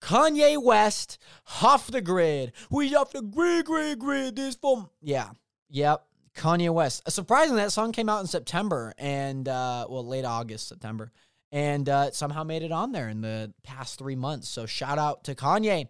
Kanye 0.01 0.63
West, 0.63 1.19
off 1.63 1.91
the 1.91 2.01
grid. 2.01 2.53
We 2.71 2.95
off 2.95 3.13
the 3.13 3.23
grid, 3.23 3.67
grid, 3.67 3.99
grid. 3.99 4.37
This 4.37 4.55
from 4.55 4.89
yeah, 5.03 5.31
yep. 5.69 6.05
Kanye 6.37 6.71
West. 6.71 7.03
Uh, 7.07 7.11
surprisingly, 7.11 7.63
that 7.63 7.73
song 7.73 7.93
came 7.93 8.09
out 8.09 8.21
in 8.21 8.27
September 8.27 8.95
and 8.99 9.49
uh, 9.49 9.87
well, 9.89 10.07
late 10.07 10.25
August, 10.25 10.69
September, 10.69 11.11
and 11.53 11.89
uh, 11.89 12.11
somehow 12.13 12.45
made 12.45 12.63
it 12.63 12.73
on 12.73 12.93
there 12.93 13.09
in 13.09 13.21
the 13.21 13.53
past 13.63 13.99
three 13.99 14.17
months. 14.17 14.49
So 14.49 14.67
shout 14.67 14.99
out 14.99 15.25
to 15.25 15.35
Kanye. 15.35 15.89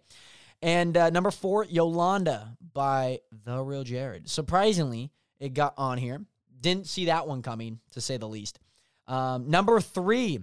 And 0.61 0.95
uh, 0.95 1.09
number 1.09 1.31
four, 1.31 1.65
Yolanda 1.65 2.55
by 2.73 3.19
The 3.45 3.61
Real 3.61 3.83
Jared. 3.83 4.29
Surprisingly, 4.29 5.11
it 5.39 5.53
got 5.53 5.73
on 5.77 5.97
here. 5.97 6.21
Didn't 6.59 6.87
see 6.87 7.05
that 7.05 7.27
one 7.27 7.41
coming, 7.41 7.79
to 7.93 8.01
say 8.01 8.17
the 8.17 8.27
least. 8.27 8.59
Um, 9.07 9.49
number 9.49 9.81
three, 9.81 10.39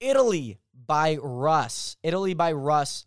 Italy 0.00 0.58
by 0.86 1.18
Russ. 1.20 1.98
Italy 2.02 2.32
by 2.32 2.52
Russ. 2.52 3.04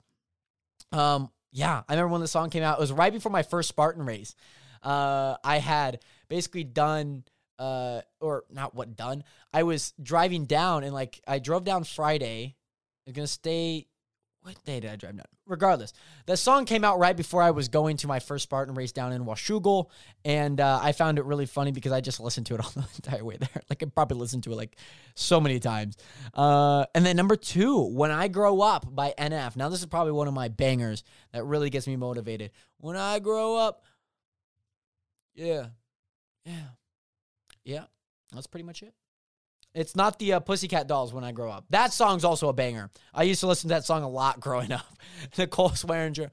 Um, 0.91 1.31
yeah, 1.51 1.81
I 1.89 1.93
remember 1.93 2.11
when 2.11 2.21
the 2.21 2.27
song 2.27 2.51
came 2.51 2.61
out. 2.61 2.77
It 2.77 2.81
was 2.81 2.91
right 2.91 3.11
before 3.11 3.31
my 3.31 3.41
first 3.41 3.69
Spartan 3.69 4.05
race. 4.05 4.35
uh, 4.83 5.37
I 5.43 5.57
had 5.57 5.99
basically 6.33 6.63
done 6.63 7.23
uh 7.59 8.01
or 8.19 8.43
not 8.49 8.73
what 8.73 8.95
done. 8.95 9.23
I 9.53 9.61
was 9.61 9.93
driving 10.01 10.45
down 10.45 10.83
and 10.83 10.91
like 10.91 11.21
I 11.27 11.37
drove 11.37 11.63
down 11.63 11.83
Friday. 11.83 12.55
I'm 13.05 13.13
gonna 13.13 13.27
stay 13.27 13.85
what 14.41 14.61
day 14.65 14.79
did 14.79 14.89
I 14.89 14.95
drive 14.95 15.15
down? 15.15 15.27
Regardless, 15.45 15.93
the 16.25 16.35
song 16.35 16.65
came 16.65 16.83
out 16.83 16.97
right 16.97 17.15
before 17.15 17.41
I 17.43 17.51
was 17.51 17.67
going 17.67 17.97
to 17.97 18.07
my 18.07 18.19
first 18.19 18.43
Spartan 18.43 18.73
race 18.73 18.91
down 18.91 19.13
in 19.13 19.23
Washougal, 19.25 19.89
and 20.25 20.59
uh, 20.59 20.79
I 20.81 20.91
found 20.91 21.17
it 21.17 21.23
really 21.23 21.45
funny 21.45 21.71
because 21.71 21.91
I 21.91 22.01
just 22.01 22.19
listened 22.19 22.47
to 22.47 22.55
it 22.55 22.59
all 22.63 22.71
the 22.75 22.85
entire 22.95 23.23
way 23.23 23.37
there. 23.37 23.61
Like 23.69 23.83
I 23.83 23.85
probably 23.85 24.17
listened 24.17 24.43
to 24.45 24.51
it 24.51 24.55
like 24.55 24.75
so 25.15 25.39
many 25.39 25.59
times. 25.59 25.97
Uh, 26.33 26.85
and 26.95 27.05
then 27.05 27.15
number 27.15 27.35
two, 27.35 27.83
"When 27.83 28.09
I 28.09 28.27
Grow 28.27 28.59
Up" 28.61 28.93
by 28.93 29.13
NF. 29.17 29.55
Now 29.55 29.69
this 29.69 29.79
is 29.81 29.85
probably 29.85 30.13
one 30.13 30.27
of 30.27 30.33
my 30.33 30.47
bangers 30.47 31.03
that 31.31 31.43
really 31.45 31.69
gets 31.69 31.85
me 31.87 31.95
motivated. 31.95 32.51
When 32.79 32.97
I 32.97 33.19
grow 33.19 33.55
up, 33.55 33.83
yeah, 35.35 35.67
yeah, 36.45 36.69
yeah. 37.63 37.83
That's 38.33 38.47
pretty 38.47 38.63
much 38.63 38.81
it. 38.81 38.93
It's 39.75 39.95
not 39.95 40.19
the 40.19 40.33
uh, 40.33 40.39
Pussycat 40.39 40.87
Dolls 40.87 41.13
when 41.13 41.23
I 41.23 41.31
grow 41.31 41.49
up. 41.49 41.65
That 41.71 41.93
song's 41.93 42.23
also 42.23 42.47
a 42.49 42.53
banger. 42.53 42.91
I 43.13 43.23
used 43.23 43.39
to 43.41 43.47
listen 43.47 43.69
to 43.69 43.75
that 43.75 43.85
song 43.85 44.03
a 44.03 44.09
lot 44.09 44.39
growing 44.39 44.71
up. 44.71 44.85
Nicole 45.37 45.71
Scherzinger. 45.71 46.29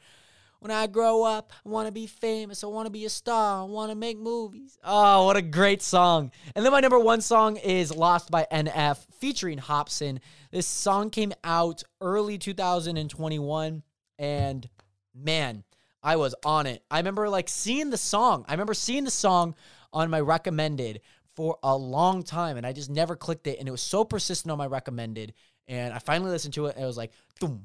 When 0.60 0.70
I 0.70 0.86
grow 0.88 1.24
up, 1.24 1.54
I 1.64 1.68
want 1.70 1.88
to 1.88 1.92
be 1.92 2.06
famous. 2.06 2.62
I 2.62 2.66
want 2.66 2.84
to 2.84 2.90
be 2.90 3.06
a 3.06 3.10
star. 3.10 3.62
I 3.62 3.64
want 3.64 3.92
to 3.92 3.96
make 3.96 4.18
movies. 4.18 4.78
Oh, 4.84 5.24
what 5.24 5.38
a 5.38 5.42
great 5.42 5.80
song. 5.80 6.32
And 6.54 6.62
then 6.62 6.70
my 6.70 6.80
number 6.80 6.98
one 6.98 7.22
song 7.22 7.56
is 7.56 7.94
Lost 7.96 8.30
by 8.30 8.46
NF 8.52 8.98
featuring 9.20 9.56
Hopsin. 9.56 10.18
This 10.50 10.66
song 10.66 11.08
came 11.08 11.32
out 11.44 11.82
early 12.02 12.36
2021. 12.36 13.82
And 14.18 14.68
man, 15.14 15.64
I 16.02 16.16
was 16.16 16.34
on 16.44 16.66
it. 16.66 16.82
I 16.90 16.98
remember 16.98 17.30
like 17.30 17.48
seeing 17.48 17.88
the 17.88 17.96
song. 17.96 18.44
I 18.46 18.52
remember 18.52 18.74
seeing 18.74 19.04
the 19.04 19.10
song 19.10 19.54
on 19.92 20.10
my 20.10 20.20
recommended 20.20 21.00
for 21.34 21.58
a 21.62 21.76
long 21.76 22.22
time 22.22 22.56
and 22.56 22.66
I 22.66 22.72
just 22.72 22.90
never 22.90 23.16
clicked 23.16 23.46
it. 23.46 23.58
And 23.58 23.68
it 23.68 23.70
was 23.70 23.82
so 23.82 24.04
persistent 24.04 24.50
on 24.50 24.58
my 24.58 24.66
recommended. 24.66 25.34
And 25.68 25.94
I 25.94 25.98
finally 25.98 26.30
listened 26.30 26.54
to 26.54 26.66
it 26.66 26.76
and 26.76 26.84
it 26.84 26.86
was 26.86 26.96
like, 26.96 27.12
boom, 27.40 27.62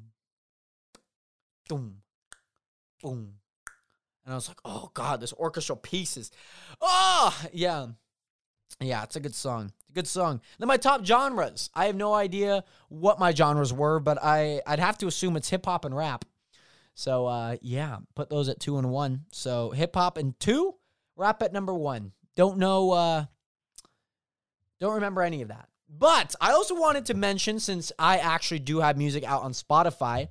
boom, 1.68 1.98
boom. 3.02 3.34
And 4.26 4.34
I 4.34 4.36
was 4.36 4.48
like, 4.48 4.60
oh 4.66 4.92
God, 4.94 5.22
this 5.22 5.34
orchestral 5.34 5.78
pieces. 5.78 6.32
Oh, 6.82 7.38
yeah. 7.54 7.88
Yeah, 8.80 9.04
it's 9.04 9.16
a 9.16 9.20
good 9.20 9.36
song. 9.36 9.72
Good 9.94 10.08
song. 10.08 10.42
Then 10.60 10.68
my 10.68 10.78
top 10.78 11.06
genres. 11.06 11.70
I 11.74 11.86
have 11.86 11.96
no 11.96 12.14
idea 12.14 12.64
what 12.90 13.20
my 13.20 13.34
genres 13.34 13.72
were, 13.72 14.00
but 14.00 14.18
I, 14.22 14.62
I'd 14.68 14.80
have 14.80 14.98
to 15.00 15.08
assume 15.08 15.38
it's 15.38 15.50
hip 15.50 15.66
hop 15.66 15.86
and 15.86 15.96
rap. 15.96 16.26
So 16.96 17.28
uh, 17.28 17.58
yeah, 17.62 17.98
put 18.16 18.30
those 18.30 18.50
at 18.50 18.60
two 18.60 18.78
and 18.78 18.90
one. 18.90 19.26
So 19.32 19.72
hip 19.72 19.96
hop 19.96 20.18
and 20.18 20.38
two, 20.40 20.76
rap 21.16 21.42
at 21.42 21.54
number 21.54 21.74
one. 21.74 22.12
Don't 22.36 22.58
know 22.58 22.92
uh, 22.92 23.26
don't 24.80 24.96
remember 24.96 25.22
any 25.22 25.42
of 25.42 25.50
that. 25.50 25.70
But 25.90 26.36
I 26.42 26.52
also 26.52 26.76
wanted 26.76 27.06
to 27.06 27.14
mention, 27.14 27.60
since 27.60 27.92
I 27.98 28.18
actually 28.18 28.60
do 28.60 28.80
have 28.80 28.98
music 28.98 29.24
out 29.24 29.44
on 29.44 29.54
Spotify, 29.54 30.30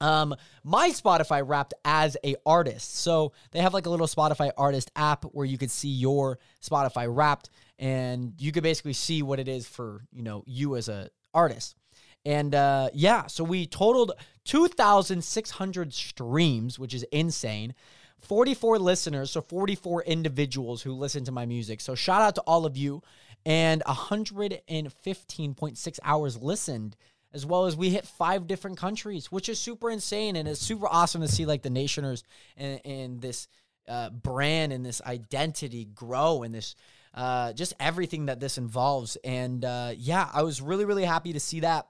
um, 0.00 0.34
my 0.64 0.90
Spotify 0.90 1.46
wrapped 1.46 1.74
as 1.84 2.16
a 2.24 2.34
artist. 2.44 2.96
So 2.96 3.32
they 3.52 3.60
have 3.60 3.74
like 3.74 3.86
a 3.86 3.90
little 3.90 4.08
Spotify 4.08 4.50
artist 4.56 4.90
app 4.96 5.24
where 5.26 5.46
you 5.46 5.58
could 5.58 5.70
see 5.70 5.88
your 5.88 6.40
Spotify 6.60 7.06
wrapped 7.08 7.50
and 7.78 8.34
you 8.38 8.50
could 8.50 8.64
basically 8.64 8.94
see 8.94 9.22
what 9.22 9.38
it 9.38 9.46
is 9.46 9.68
for, 9.68 10.04
you 10.12 10.22
know, 10.22 10.42
you 10.46 10.76
as 10.76 10.88
a 10.88 11.08
artist. 11.32 11.76
And 12.24 12.54
uh, 12.54 12.88
yeah, 12.94 13.26
so 13.26 13.44
we 13.44 13.66
totaled 13.66 14.12
2,600 14.44 15.92
streams, 15.92 16.78
which 16.78 16.94
is 16.94 17.04
insane. 17.12 17.74
44 18.22 18.78
listeners, 18.78 19.30
so 19.30 19.40
44 19.40 20.02
individuals 20.04 20.82
who 20.82 20.92
listen 20.92 21.24
to 21.24 21.32
my 21.32 21.46
music. 21.46 21.80
So 21.80 21.94
shout 21.94 22.20
out 22.22 22.34
to 22.36 22.42
all 22.42 22.66
of 22.66 22.76
you. 22.76 23.02
And 23.44 23.82
115.6 23.84 25.98
hours 26.04 26.40
listened 26.40 26.96
as 27.34 27.44
well 27.44 27.66
as 27.66 27.76
we 27.76 27.90
hit 27.90 28.06
five 28.06 28.46
different 28.46 28.78
countries 28.78 29.32
which 29.32 29.48
is 29.48 29.58
super 29.58 29.90
insane. 29.90 30.36
And 30.36 30.46
it's 30.46 30.60
super 30.60 30.86
awesome 30.88 31.22
to 31.22 31.28
see 31.28 31.44
like 31.46 31.62
the 31.62 31.70
nationers 31.70 32.22
and, 32.56 32.80
and 32.84 33.20
this 33.20 33.48
uh, 33.88 34.10
brand 34.10 34.72
and 34.72 34.86
this 34.86 35.02
identity 35.02 35.86
grow 35.86 36.44
and 36.44 36.54
this 36.54 36.76
uh, 37.14 37.52
just 37.52 37.74
everything 37.80 38.26
that 38.26 38.38
this 38.38 38.58
involves. 38.58 39.16
And 39.24 39.64
uh, 39.64 39.92
yeah 39.96 40.28
i 40.32 40.42
was 40.42 40.60
really 40.60 40.84
really 40.84 41.04
happy 41.04 41.32
to 41.32 41.40
see 41.40 41.58
that 41.60 41.88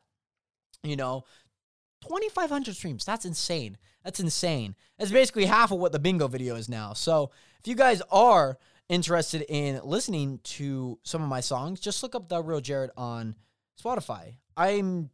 you 0.83 0.97
know 0.97 1.25
2500 2.03 2.75
streams 2.75 3.05
that's 3.05 3.25
insane 3.25 3.77
that's 4.05 4.21
insane 4.21 4.75
that's 4.99 5.11
basically 5.11 5.47
half 5.47 5.71
of 5.71 5.79
what 5.79 5.93
the 5.93 5.99
bingo 5.99 6.29
video 6.29 6.57
is 6.57 6.69
now 6.69 6.93
so 6.93 7.31
if 7.59 7.69
you 7.69 7.75
guys 7.75 8.03
are 8.11 8.59
interested 8.89 9.45
in 9.49 9.81
listening 9.85 10.39
to 10.45 10.99
some 11.03 11.23
of 11.23 11.29
my 11.29 11.41
songs, 11.41 11.81
just 11.81 12.03
look 12.03 12.15
up 12.15 12.29
The 12.29 12.43
Real 12.43 12.61
Jared 12.61 12.91
on 12.97 13.37
Spotify. 13.83 14.35
I'm 14.57 15.11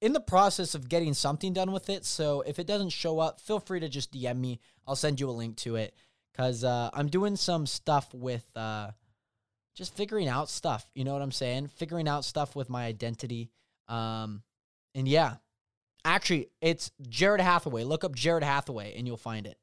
in 0.00 0.12
the 0.12 0.20
process 0.20 0.74
of 0.74 0.88
getting 0.88 1.14
something 1.14 1.52
done 1.52 1.72
with 1.72 1.90
it. 1.90 2.04
So 2.04 2.42
if 2.42 2.58
it 2.58 2.66
doesn't 2.66 2.90
show 2.90 3.18
up, 3.18 3.40
feel 3.40 3.58
free 3.58 3.80
to 3.80 3.88
just 3.88 4.12
DM 4.12 4.38
me. 4.38 4.60
I'll 4.86 4.96
send 4.96 5.18
you 5.18 5.28
a 5.28 5.32
link 5.32 5.56
to 5.58 5.74
it 5.74 5.94
because 6.32 6.62
uh, 6.62 6.90
I'm 6.92 7.08
doing 7.08 7.34
some 7.34 7.66
stuff 7.66 8.12
with 8.14 8.44
uh, 8.54 8.92
just 9.74 9.96
figuring 9.96 10.28
out 10.28 10.48
stuff. 10.48 10.88
You 10.94 11.02
know 11.02 11.12
what 11.12 11.22
I'm 11.22 11.32
saying? 11.32 11.68
Figuring 11.68 12.06
out 12.06 12.24
stuff 12.24 12.54
with 12.54 12.70
my 12.70 12.84
identity. 12.86 13.50
Um, 13.88 14.42
and 14.94 15.08
yeah, 15.08 15.36
actually, 16.04 16.50
it's 16.60 16.90
Jared 17.08 17.40
Hathaway. 17.40 17.84
Look 17.84 18.04
up 18.04 18.14
Jared 18.14 18.44
Hathaway 18.44 18.94
and 18.96 19.06
you'll 19.06 19.16
find 19.16 19.46
it. 19.46 19.58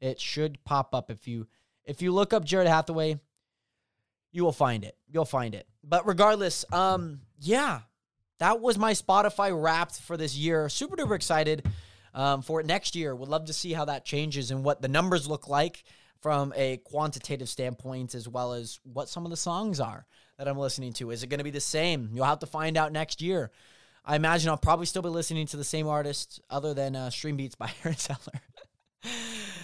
It 0.00 0.20
should 0.20 0.62
pop 0.64 0.94
up 0.94 1.10
if 1.10 1.26
you 1.26 1.46
if 1.84 2.02
you 2.02 2.12
look 2.12 2.32
up 2.32 2.44
Jared 2.44 2.68
Hathaway, 2.68 3.20
you 4.32 4.44
will 4.44 4.52
find 4.52 4.84
it. 4.84 4.96
You'll 5.08 5.24
find 5.24 5.54
it. 5.54 5.66
But 5.84 6.06
regardless, 6.06 6.64
um, 6.72 7.20
yeah, 7.38 7.80
that 8.38 8.60
was 8.60 8.76
my 8.76 8.92
Spotify 8.92 9.50
wrapped 9.58 10.00
for 10.00 10.16
this 10.16 10.36
year. 10.36 10.68
Super 10.68 10.96
duper 10.96 11.14
excited 11.14 11.64
um, 12.12 12.42
for 12.42 12.60
it 12.60 12.66
next 12.66 12.96
year. 12.96 13.14
Would 13.14 13.28
love 13.28 13.46
to 13.46 13.52
see 13.52 13.72
how 13.72 13.84
that 13.86 14.04
changes 14.04 14.50
and 14.50 14.64
what 14.64 14.82
the 14.82 14.88
numbers 14.88 15.28
look 15.28 15.48
like 15.48 15.84
from 16.20 16.52
a 16.56 16.78
quantitative 16.78 17.48
standpoint, 17.48 18.14
as 18.14 18.28
well 18.28 18.52
as 18.52 18.80
what 18.82 19.08
some 19.08 19.24
of 19.24 19.30
the 19.30 19.36
songs 19.36 19.78
are 19.80 20.06
that 20.38 20.48
I'm 20.48 20.58
listening 20.58 20.92
to. 20.94 21.10
Is 21.10 21.22
it 21.22 21.28
going 21.28 21.38
to 21.38 21.44
be 21.44 21.50
the 21.50 21.60
same? 21.60 22.10
You'll 22.12 22.24
have 22.24 22.40
to 22.40 22.46
find 22.46 22.76
out 22.76 22.92
next 22.92 23.22
year. 23.22 23.50
I 24.06 24.16
imagine 24.16 24.48
I'll 24.50 24.56
probably 24.56 24.86
still 24.86 25.02
be 25.02 25.08
listening 25.08 25.46
to 25.48 25.56
the 25.56 25.64
same 25.64 25.88
artists 25.88 26.40
other 26.48 26.72
than 26.74 26.94
uh, 26.94 27.10
Stream 27.10 27.36
Beats 27.36 27.56
by 27.56 27.70
Aaron 27.84 27.96
Zeller 27.96 28.40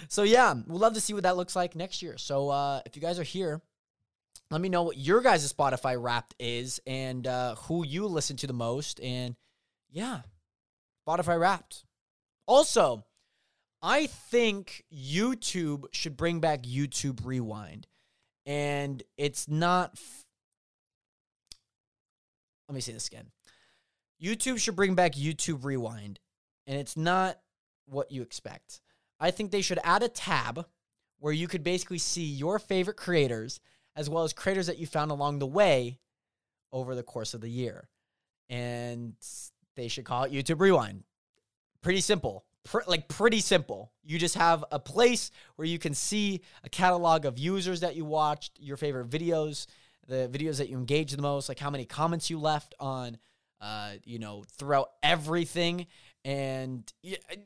so 0.09 0.23
yeah, 0.23 0.53
we'll 0.67 0.79
love 0.79 0.93
to 0.93 1.01
see 1.01 1.13
what 1.13 1.23
that 1.23 1.37
looks 1.37 1.55
like 1.55 1.75
next 1.75 2.01
year. 2.01 2.17
So 2.17 2.49
uh, 2.49 2.81
if 2.85 2.95
you 2.95 3.01
guys 3.01 3.19
are 3.19 3.23
here, 3.23 3.61
let 4.51 4.61
me 4.61 4.69
know 4.69 4.83
what 4.83 4.97
your 4.97 5.21
guys' 5.21 5.51
Spotify 5.51 6.01
Wrapped 6.01 6.35
is 6.39 6.79
and 6.85 7.25
uh, 7.25 7.55
who 7.55 7.85
you 7.85 8.05
listen 8.07 8.37
to 8.37 8.47
the 8.47 8.53
most. 8.53 8.99
And 9.01 9.35
yeah, 9.91 10.21
Spotify 11.07 11.39
Wrapped. 11.39 11.85
Also, 12.45 13.05
I 13.81 14.07
think 14.07 14.83
YouTube 14.93 15.85
should 15.91 16.17
bring 16.17 16.39
back 16.39 16.63
YouTube 16.63 17.25
Rewind. 17.25 17.87
And 18.45 19.01
it's 19.17 19.47
not. 19.47 19.91
F- 19.93 20.25
Let 22.67 22.75
me 22.75 22.81
say 22.81 22.91
this 22.91 23.07
again. 23.07 23.27
YouTube 24.23 24.59
should 24.59 24.75
bring 24.75 24.95
back 24.95 25.13
YouTube 25.13 25.65
Rewind. 25.65 26.19
And 26.65 26.79
it's 26.79 26.95
not 26.95 27.39
what 27.85 28.11
you 28.11 28.21
expect. 28.21 28.79
I 29.19 29.31
think 29.31 29.51
they 29.51 29.61
should 29.61 29.79
add 29.83 30.03
a 30.03 30.07
tab 30.07 30.65
where 31.19 31.33
you 31.33 31.47
could 31.47 31.63
basically 31.63 31.97
see 31.97 32.23
your 32.23 32.59
favorite 32.59 32.97
creators 32.97 33.59
as 33.95 34.09
well 34.09 34.23
as 34.23 34.33
creators 34.33 34.67
that 34.67 34.79
you 34.79 34.87
found 34.87 35.11
along 35.11 35.39
the 35.39 35.47
way 35.47 35.99
over 36.71 36.95
the 36.95 37.03
course 37.03 37.33
of 37.33 37.41
the 37.41 37.49
year. 37.49 37.89
And 38.49 39.15
they 39.75 39.87
should 39.87 40.05
call 40.05 40.23
it 40.23 40.31
YouTube 40.31 40.59
Rewind. 40.59 41.03
Pretty 41.81 42.01
simple. 42.01 42.45
Like 42.87 43.09
pretty 43.09 43.41
simple. 43.41 43.91
You 44.03 44.17
just 44.17 44.35
have 44.35 44.63
a 44.71 44.79
place 44.79 45.31
where 45.57 45.67
you 45.67 45.77
can 45.77 45.93
see 45.93 46.41
a 46.63 46.69
catalog 46.69 47.25
of 47.25 47.37
users 47.37 47.81
that 47.81 47.95
you 47.95 48.05
watched, 48.05 48.57
your 48.59 48.77
favorite 48.77 49.09
videos, 49.09 49.67
the 50.07 50.29
videos 50.31 50.57
that 50.57 50.69
you 50.69 50.77
engaged 50.77 51.17
the 51.17 51.21
most, 51.21 51.49
like 51.49 51.59
how 51.59 51.69
many 51.69 51.85
comments 51.85 52.29
you 52.29 52.39
left 52.39 52.73
on 52.79 53.17
uh, 53.63 53.93
you 54.03 54.19
know, 54.19 54.43
throughout 54.57 54.89
everything, 55.01 55.87
and 56.25 56.93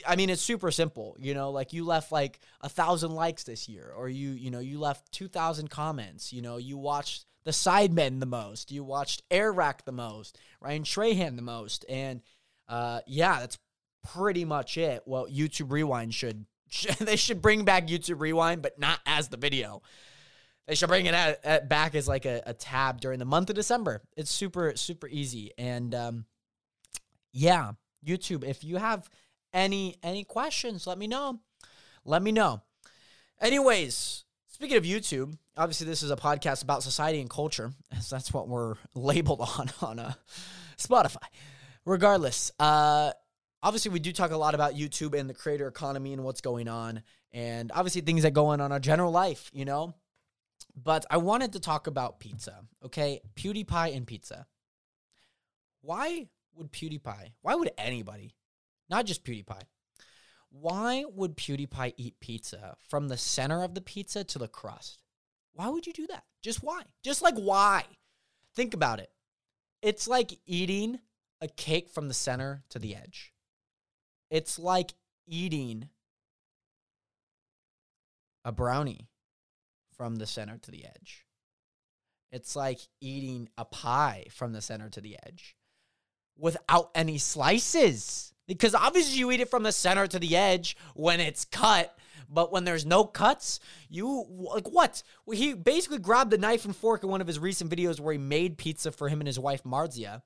i 0.05 0.15
mean 0.15 0.29
it's 0.29 0.41
super 0.41 0.69
simple 0.69 1.15
you 1.19 1.33
know 1.33 1.49
like 1.49 1.73
you 1.73 1.83
left 1.83 2.11
like 2.11 2.39
a 2.61 2.69
thousand 2.69 3.11
likes 3.11 3.43
this 3.43 3.67
year 3.67 3.91
or 3.95 4.07
you 4.07 4.31
you 4.31 4.51
know 4.51 4.59
you 4.59 4.79
left 4.79 5.11
2000 5.11 5.69
comments 5.69 6.31
you 6.31 6.43
know 6.43 6.57
you 6.57 6.77
watched 6.77 7.25
the 7.43 7.51
sidemen 7.51 8.19
the 8.19 8.27
most 8.27 8.71
you 8.71 8.83
watched 8.83 9.23
Airrack 9.31 9.83
the 9.85 9.91
most 9.91 10.37
ryan 10.61 10.83
trahan 10.83 11.35
the 11.37 11.41
most 11.41 11.85
and 11.89 12.21
uh 12.69 12.99
yeah 13.07 13.39
that's 13.39 13.57
pretty 14.13 14.45
much 14.45 14.77
it. 14.77 15.01
Well 15.07 15.25
youtube 15.27 15.71
rewind 15.71 16.13
should 16.13 16.45
they 16.99 17.15
should 17.15 17.41
bring 17.41 17.65
back 17.65 17.87
youtube 17.87 18.21
rewind 18.21 18.61
but 18.61 18.77
not 18.77 18.99
as 19.07 19.29
the 19.29 19.37
video 19.37 19.81
they 20.67 20.75
should 20.75 20.89
bring 20.89 21.05
it 21.05 21.13
at, 21.13 21.43
at 21.45 21.69
back 21.69 21.95
as 21.95 22.07
like 22.07 22.25
a, 22.25 22.41
a 22.45 22.53
tab 22.53 23.01
during 23.01 23.19
the 23.19 23.25
month 23.25 23.49
of 23.49 23.55
december 23.55 24.01
it's 24.15 24.31
super 24.31 24.73
super 24.75 25.07
easy 25.07 25.51
and 25.57 25.95
um 25.95 26.25
yeah 27.31 27.71
YouTube. 28.05 28.43
If 28.43 28.63
you 28.63 28.77
have 28.77 29.09
any 29.53 29.97
any 30.01 30.23
questions, 30.23 30.87
let 30.87 30.97
me 30.97 31.07
know. 31.07 31.39
Let 32.05 32.23
me 32.23 32.31
know. 32.31 32.61
Anyways, 33.39 34.23
Speaking 34.49 34.77
of 34.77 34.85
YouTube, 34.85 35.37
obviously 35.55 35.85
this 35.85 36.01
is 36.01 36.09
a 36.09 36.15
podcast 36.15 36.63
about 36.63 36.81
society 36.81 37.21
and 37.21 37.29
culture, 37.29 37.73
that's 38.09 38.33
what 38.33 38.47
we're 38.47 38.73
labeled 38.95 39.41
on 39.41 39.69
on 39.81 39.99
uh, 39.99 40.13
Spotify. 40.77 41.27
Regardless, 41.85 42.51
uh, 42.59 43.11
obviously 43.61 43.91
we 43.91 43.99
do 43.99 44.11
talk 44.11 44.31
a 44.31 44.37
lot 44.37 44.55
about 44.55 44.73
YouTube 44.73 45.17
and 45.17 45.29
the 45.29 45.35
creator 45.35 45.67
economy 45.67 46.11
and 46.11 46.23
what's 46.23 46.41
going 46.41 46.67
on, 46.67 47.03
and 47.31 47.71
obviously 47.71 48.01
things 48.01 48.23
that 48.23 48.31
go 48.31 48.47
on 48.47 48.59
on 48.59 48.71
our 48.71 48.79
general 48.79 49.11
life, 49.11 49.51
you 49.53 49.63
know. 49.63 49.93
But 50.81 51.07
I 51.09 51.17
wanted 51.17 51.53
to 51.53 51.59
talk 51.59 51.87
about 51.87 52.19
pizza, 52.19 52.59
okay? 52.85 53.21
PewDiePie 53.35 53.97
and 53.97 54.05
pizza. 54.05 54.45
Why 55.81 56.27
would 56.53 56.71
PewDiePie? 56.71 57.31
Why 57.41 57.55
would 57.55 57.71
anybody, 57.79 58.35
not 58.87 59.07
just 59.07 59.25
PewDiePie, 59.25 59.63
why 60.49 61.03
would 61.15 61.35
PewDiePie 61.35 61.95
eat 61.97 62.19
pizza 62.19 62.77
from 62.89 63.07
the 63.07 63.17
center 63.17 63.63
of 63.63 63.73
the 63.73 63.81
pizza 63.81 64.23
to 64.25 64.37
the 64.37 64.47
crust? 64.47 64.99
Why 65.53 65.69
would 65.69 65.87
you 65.87 65.93
do 65.93 66.05
that? 66.07 66.25
Just 66.43 66.63
why? 66.63 66.83
Just 67.03 67.23
like 67.23 67.35
why? 67.35 67.83
Think 68.55 68.75
about 68.75 68.99
it. 68.99 69.09
It's 69.81 70.07
like 70.07 70.37
eating 70.45 70.99
a 71.41 71.47
cake 71.47 71.89
from 71.89 72.07
the 72.07 72.13
center 72.13 72.63
to 72.69 72.77
the 72.77 72.95
edge. 72.95 73.33
It's 74.29 74.59
like 74.59 74.93
eating 75.25 75.89
a 78.45 78.51
brownie 78.51 79.07
from 79.97 80.15
the 80.15 80.27
center 80.27 80.57
to 80.57 80.71
the 80.71 80.85
edge. 80.85 81.25
It's 82.31 82.55
like 82.55 82.79
eating 83.01 83.49
a 83.57 83.65
pie 83.65 84.25
from 84.31 84.53
the 84.53 84.61
center 84.61 84.89
to 84.89 85.01
the 85.01 85.17
edge 85.25 85.55
without 86.37 86.91
any 86.93 87.17
slices. 87.17 88.33
Because 88.47 88.73
obviously 88.73 89.17
you 89.17 89.31
eat 89.31 89.41
it 89.41 89.49
from 89.49 89.63
the 89.63 89.71
center 89.71 90.07
to 90.07 90.19
the 90.19 90.35
edge 90.35 90.77
when 90.95 91.19
it's 91.19 91.43
cut, 91.43 91.97
but 92.29 92.51
when 92.51 92.63
there's 92.63 92.85
no 92.85 93.03
cuts, 93.03 93.59
you 93.89 94.25
like 94.29 94.69
what? 94.69 95.03
Well, 95.25 95.37
he 95.37 95.53
basically 95.53 95.99
grabbed 95.99 96.31
the 96.31 96.37
knife 96.37 96.63
and 96.63 96.75
fork 96.75 97.03
in 97.03 97.09
one 97.09 97.21
of 97.21 97.27
his 97.27 97.39
recent 97.39 97.69
videos 97.69 97.99
where 97.99 98.13
he 98.13 98.19
made 98.19 98.57
pizza 98.57 98.91
for 98.91 99.09
him 99.09 99.19
and 99.19 99.27
his 99.27 99.39
wife 99.39 99.63
Marzia. 99.63 100.21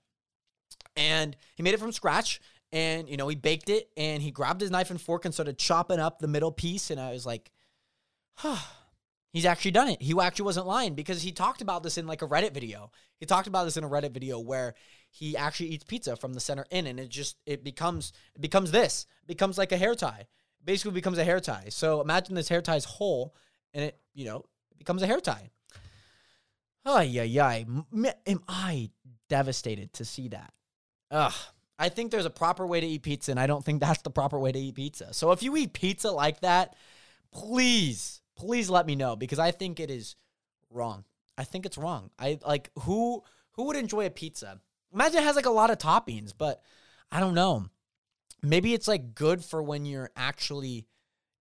And 0.95 1.35
he 1.55 1.63
made 1.63 1.73
it 1.73 1.79
from 1.79 1.91
scratch 1.91 2.41
and 2.71 3.09
you 3.09 3.17
know, 3.17 3.27
he 3.27 3.35
baked 3.35 3.69
it 3.69 3.89
and 3.97 4.21
he 4.21 4.31
grabbed 4.31 4.61
his 4.61 4.71
knife 4.71 4.91
and 4.91 5.01
fork 5.01 5.25
and 5.25 5.33
started 5.33 5.57
chopping 5.57 5.99
up 5.99 6.19
the 6.19 6.27
middle 6.27 6.51
piece 6.51 6.91
and 6.91 6.99
I 6.99 7.11
was 7.11 7.25
like, 7.25 7.51
"Huh, 8.35 8.57
He's 9.31 9.45
actually 9.45 9.71
done 9.71 9.87
it. 9.87 10.01
He 10.01 10.13
actually 10.19 10.45
wasn't 10.45 10.67
lying 10.67 10.93
because 10.93 11.21
he 11.21 11.31
talked 11.31 11.61
about 11.61 11.83
this 11.83 11.97
in 11.97 12.05
like 12.05 12.21
a 12.21 12.27
Reddit 12.27 12.53
video. 12.53 12.91
He 13.17 13.25
talked 13.25 13.47
about 13.47 13.63
this 13.63 13.77
in 13.77 13.83
a 13.83 13.89
Reddit 13.89 14.11
video 14.11 14.39
where 14.39 14.73
he 15.09 15.37
actually 15.37 15.69
eats 15.69 15.85
pizza 15.85 16.17
from 16.17 16.33
the 16.33 16.41
center 16.41 16.65
in 16.69 16.85
and 16.85 16.99
it 16.99 17.09
just 17.09 17.37
it 17.45 17.63
becomes 17.63 18.11
it 18.35 18.41
becomes 18.41 18.71
this. 18.71 19.05
It 19.23 19.27
becomes 19.27 19.57
like 19.57 19.71
a 19.71 19.77
hair 19.77 19.95
tie. 19.95 20.27
It 20.59 20.65
basically 20.65 20.91
becomes 20.91 21.17
a 21.17 21.23
hair 21.23 21.39
tie. 21.39 21.67
So 21.69 22.01
imagine 22.01 22.35
this 22.35 22.49
hair 22.49 22.61
tie 22.61 22.75
is 22.75 22.85
whole 22.85 23.33
and 23.73 23.85
it, 23.85 23.99
you 24.13 24.25
know, 24.25 24.43
becomes 24.77 25.01
a 25.01 25.07
hair 25.07 25.21
tie. 25.21 25.49
Ay, 26.85 27.17
ay, 27.19 27.39
ay. 27.39 27.65
Am 28.27 28.43
I 28.47 28.89
devastated 29.29 29.93
to 29.93 30.05
see 30.05 30.27
that? 30.29 30.51
Ugh. 31.11 31.33
I 31.77 31.89
think 31.89 32.11
there's 32.11 32.25
a 32.25 32.31
proper 32.31 32.65
way 32.65 32.79
to 32.79 32.85
eat 32.85 33.01
pizza, 33.01 33.31
and 33.31 33.39
I 33.39 33.47
don't 33.47 33.65
think 33.65 33.79
that's 33.79 34.03
the 34.03 34.11
proper 34.11 34.39
way 34.39 34.51
to 34.51 34.59
eat 34.59 34.75
pizza. 34.75 35.13
So 35.13 35.31
if 35.31 35.41
you 35.41 35.55
eat 35.57 35.73
pizza 35.73 36.11
like 36.11 36.41
that, 36.41 36.75
please 37.31 38.20
please 38.41 38.69
let 38.71 38.87
me 38.87 38.95
know 38.95 39.15
because 39.15 39.37
I 39.37 39.51
think 39.51 39.79
it 39.79 39.91
is 39.91 40.15
wrong. 40.71 41.03
I 41.37 41.43
think 41.43 41.65
it's 41.65 41.77
wrong. 41.77 42.09
I 42.17 42.39
like 42.45 42.71
who 42.79 43.23
who 43.53 43.65
would 43.65 43.75
enjoy 43.75 44.07
a 44.07 44.09
pizza? 44.09 44.59
Imagine 44.93 45.19
it 45.19 45.23
has 45.23 45.35
like 45.35 45.45
a 45.45 45.51
lot 45.51 45.69
of 45.69 45.77
toppings, 45.77 46.33
but 46.35 46.61
I 47.11 47.19
don't 47.19 47.35
know. 47.35 47.67
Maybe 48.41 48.73
it's 48.73 48.87
like 48.87 49.13
good 49.13 49.45
for 49.45 49.61
when 49.61 49.85
you're 49.85 50.09
actually 50.15 50.87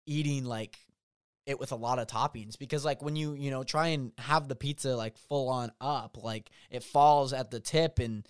eating 0.07 0.45
like 0.45 0.77
it 1.47 1.61
with 1.61 1.71
a 1.71 1.77
lot 1.77 2.01
of 2.01 2.09
toppings 2.09 2.59
because 2.59 2.85
like 2.85 3.01
when 3.01 3.15
you, 3.15 3.35
you 3.35 3.51
know, 3.51 3.63
try 3.63 3.89
and 3.89 4.13
have 4.19 4.49
the 4.49 4.57
pizza 4.57 4.97
like 4.97 5.17
full 5.17 5.49
on 5.49 5.71
up, 5.81 6.19
like 6.21 6.51
it 6.69 6.83
falls 6.83 7.33
at 7.33 7.51
the 7.51 7.61
tip 7.61 8.01
and 8.01 8.27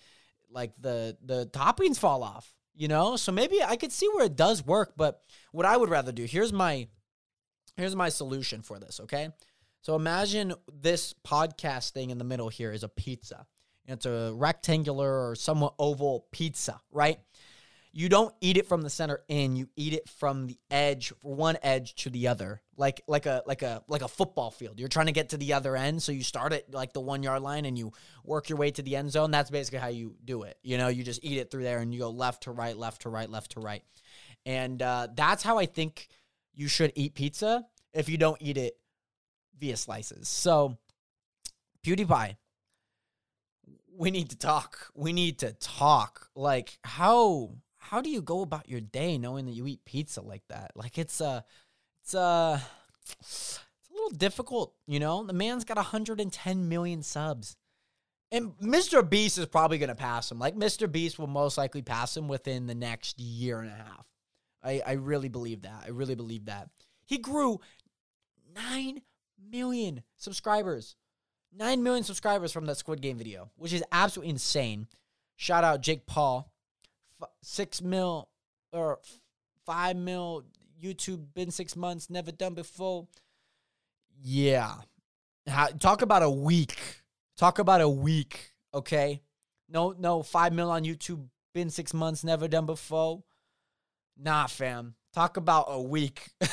like 0.50 0.72
the 0.78 1.16
the 1.24 1.46
toppings 1.46 1.98
fall 1.98 2.22
off, 2.22 2.52
you 2.74 2.86
know? 2.86 3.16
So 3.16 3.32
maybe 3.32 3.62
I 3.62 3.76
could 3.76 3.92
see 3.92 4.08
where 4.08 4.26
it 4.26 4.36
does 4.36 4.64
work, 4.64 4.92
but 4.96 5.22
what 5.52 5.64
I 5.64 5.76
would 5.76 5.88
rather 5.88 6.12
do, 6.12 6.24
here's 6.24 6.52
my 6.52 6.88
Here's 7.78 7.94
my 7.94 8.08
solution 8.08 8.62
for 8.62 8.80
this, 8.80 8.98
okay? 9.04 9.28
So 9.82 9.94
imagine 9.94 10.52
this 10.82 11.14
podcast 11.24 11.92
thing 11.92 12.10
in 12.10 12.18
the 12.18 12.24
middle 12.24 12.48
here 12.48 12.72
is 12.72 12.82
a 12.82 12.88
pizza. 12.88 13.46
It's 13.86 14.04
a 14.04 14.32
rectangular 14.34 15.28
or 15.28 15.36
somewhat 15.36 15.74
oval 15.78 16.26
pizza, 16.32 16.80
right? 16.90 17.20
You 17.92 18.08
don't 18.08 18.34
eat 18.40 18.56
it 18.56 18.66
from 18.66 18.82
the 18.82 18.90
center 18.90 19.20
in, 19.28 19.54
you 19.54 19.68
eat 19.76 19.92
it 19.92 20.08
from 20.08 20.48
the 20.48 20.58
edge, 20.72 21.12
from 21.22 21.36
one 21.36 21.56
edge 21.62 21.94
to 22.02 22.10
the 22.10 22.26
other. 22.26 22.60
Like 22.76 23.00
like 23.06 23.26
a 23.26 23.44
like 23.46 23.62
a 23.62 23.84
like 23.86 24.02
a 24.02 24.08
football 24.08 24.50
field. 24.50 24.80
You're 24.80 24.88
trying 24.88 25.06
to 25.06 25.12
get 25.12 25.28
to 25.28 25.36
the 25.36 25.52
other 25.52 25.76
end, 25.76 26.02
so 26.02 26.10
you 26.10 26.24
start 26.24 26.52
at 26.52 26.74
like 26.74 26.92
the 26.92 27.00
1-yard 27.00 27.42
line 27.42 27.64
and 27.64 27.78
you 27.78 27.92
work 28.24 28.48
your 28.48 28.58
way 28.58 28.72
to 28.72 28.82
the 28.82 28.96
end 28.96 29.12
zone. 29.12 29.30
That's 29.30 29.50
basically 29.50 29.78
how 29.78 29.88
you 29.88 30.16
do 30.24 30.42
it. 30.42 30.58
You 30.64 30.78
know, 30.78 30.88
you 30.88 31.04
just 31.04 31.24
eat 31.24 31.38
it 31.38 31.50
through 31.50 31.62
there 31.62 31.78
and 31.78 31.94
you 31.94 32.00
go 32.00 32.10
left 32.10 32.42
to 32.42 32.50
right, 32.50 32.76
left 32.76 33.02
to 33.02 33.08
right, 33.08 33.30
left 33.30 33.52
to 33.52 33.60
right. 33.60 33.84
And 34.44 34.82
uh, 34.82 35.08
that's 35.14 35.44
how 35.44 35.58
I 35.58 35.66
think 35.66 36.08
you 36.58 36.66
should 36.66 36.92
eat 36.96 37.14
pizza 37.14 37.64
if 37.94 38.08
you 38.08 38.18
don't 38.18 38.36
eat 38.42 38.58
it 38.58 38.76
via 39.58 39.76
slices. 39.76 40.28
So, 40.28 40.76
PewDiePie, 41.86 42.36
we 43.96 44.10
need 44.10 44.30
to 44.30 44.36
talk. 44.36 44.90
We 44.94 45.12
need 45.12 45.38
to 45.38 45.52
talk. 45.52 46.28
Like 46.34 46.78
how 46.82 47.52
how 47.78 48.00
do 48.00 48.10
you 48.10 48.20
go 48.20 48.42
about 48.42 48.68
your 48.68 48.80
day 48.80 49.18
knowing 49.18 49.46
that 49.46 49.52
you 49.52 49.66
eat 49.68 49.84
pizza 49.84 50.20
like 50.20 50.42
that? 50.48 50.72
Like 50.74 50.98
it's 50.98 51.20
a 51.20 51.26
uh, 51.26 51.40
it's 52.02 52.14
a 52.14 52.20
uh, 52.20 52.60
it's 53.20 53.60
a 53.90 53.94
little 53.94 54.16
difficult, 54.16 54.74
you 54.86 54.98
know? 55.00 55.24
The 55.24 55.32
man's 55.32 55.64
got 55.64 55.76
110 55.76 56.68
million 56.68 57.02
subs. 57.02 57.56
And 58.30 58.52
Mr. 58.58 59.08
Beast 59.08 59.38
is 59.38 59.46
probably 59.46 59.78
going 59.78 59.88
to 59.88 59.94
pass 59.94 60.30
him. 60.30 60.38
Like 60.38 60.54
Mr. 60.54 60.90
Beast 60.90 61.18
will 61.18 61.28
most 61.28 61.56
likely 61.56 61.82
pass 61.82 62.16
him 62.16 62.28
within 62.28 62.66
the 62.66 62.74
next 62.74 63.18
year 63.18 63.60
and 63.60 63.70
a 63.70 63.74
half. 63.74 64.07
I, 64.68 64.82
I 64.86 64.92
really 64.92 65.28
believe 65.28 65.62
that. 65.62 65.82
I 65.86 65.90
really 65.90 66.14
believe 66.14 66.44
that. 66.46 66.68
He 67.06 67.18
grew 67.18 67.60
9 68.54 69.00
million 69.50 70.02
subscribers. 70.18 70.96
9 71.56 71.82
million 71.82 72.04
subscribers 72.04 72.52
from 72.52 72.66
that 72.66 72.76
Squid 72.76 73.00
Game 73.00 73.16
video, 73.16 73.50
which 73.56 73.72
is 73.72 73.82
absolutely 73.90 74.30
insane. 74.30 74.86
Shout 75.36 75.64
out 75.64 75.80
Jake 75.80 76.06
Paul. 76.06 76.52
F- 77.22 77.30
6 77.42 77.80
mil 77.80 78.28
or 78.72 78.98
5 79.64 79.96
mil 79.96 80.44
YouTube, 80.82 81.32
been 81.34 81.50
six 81.50 81.74
months, 81.74 82.10
never 82.10 82.30
done 82.30 82.54
before. 82.54 83.08
Yeah. 84.22 84.74
How, 85.46 85.68
talk 85.68 86.02
about 86.02 86.22
a 86.22 86.30
week. 86.30 87.02
Talk 87.36 87.58
about 87.58 87.80
a 87.80 87.88
week, 87.88 88.52
okay? 88.74 89.22
No, 89.68 89.94
no, 89.98 90.22
5 90.22 90.52
mil 90.52 90.70
on 90.70 90.84
YouTube, 90.84 91.26
been 91.54 91.70
six 91.70 91.94
months, 91.94 92.22
never 92.22 92.48
done 92.48 92.66
before. 92.66 93.22
Nah, 94.20 94.48
fam. 94.48 94.94
Talk 95.14 95.36
about 95.36 95.66
a 95.68 95.80
week. 95.80 96.28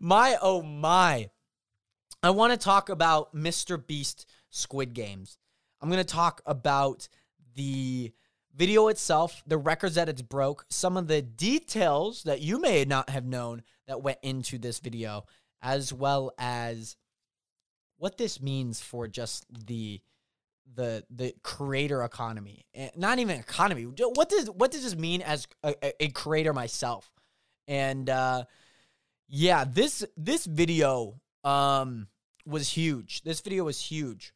my 0.00 0.36
oh 0.40 0.62
my. 0.62 1.28
I 2.22 2.30
want 2.30 2.52
to 2.52 2.58
talk 2.58 2.88
about 2.88 3.34
Mr. 3.34 3.84
Beast 3.84 4.26
Squid 4.48 4.94
Games. 4.94 5.38
I'm 5.80 5.90
going 5.90 6.02
to 6.02 6.04
talk 6.04 6.40
about 6.46 7.08
the 7.54 8.12
video 8.54 8.88
itself, 8.88 9.42
the 9.46 9.58
records 9.58 9.94
that 9.94 10.08
it's 10.08 10.22
broke, 10.22 10.66
some 10.70 10.96
of 10.96 11.08
the 11.08 11.22
details 11.22 12.22
that 12.24 12.40
you 12.40 12.60
may 12.60 12.84
not 12.84 13.10
have 13.10 13.24
known 13.24 13.62
that 13.86 14.02
went 14.02 14.18
into 14.22 14.58
this 14.58 14.80
video, 14.80 15.24
as 15.62 15.92
well 15.92 16.32
as 16.38 16.96
what 17.96 18.16
this 18.16 18.40
means 18.40 18.80
for 18.80 19.06
just 19.06 19.46
the 19.66 20.00
the 20.74 21.04
the 21.10 21.34
creator 21.42 22.02
economy. 22.02 22.64
Not 22.96 23.18
even 23.18 23.38
economy. 23.38 23.84
What 23.84 24.28
does 24.28 24.50
what 24.50 24.70
does 24.70 24.84
this 24.84 24.96
mean 24.96 25.22
as 25.22 25.46
a, 25.62 26.02
a 26.02 26.08
creator 26.08 26.52
myself? 26.52 27.10
And 27.68 28.08
uh 28.08 28.44
yeah, 29.28 29.64
this 29.64 30.04
this 30.16 30.46
video 30.46 31.20
um 31.44 32.08
was 32.46 32.68
huge. 32.68 33.22
This 33.22 33.40
video 33.40 33.64
was 33.64 33.80
huge. 33.80 34.32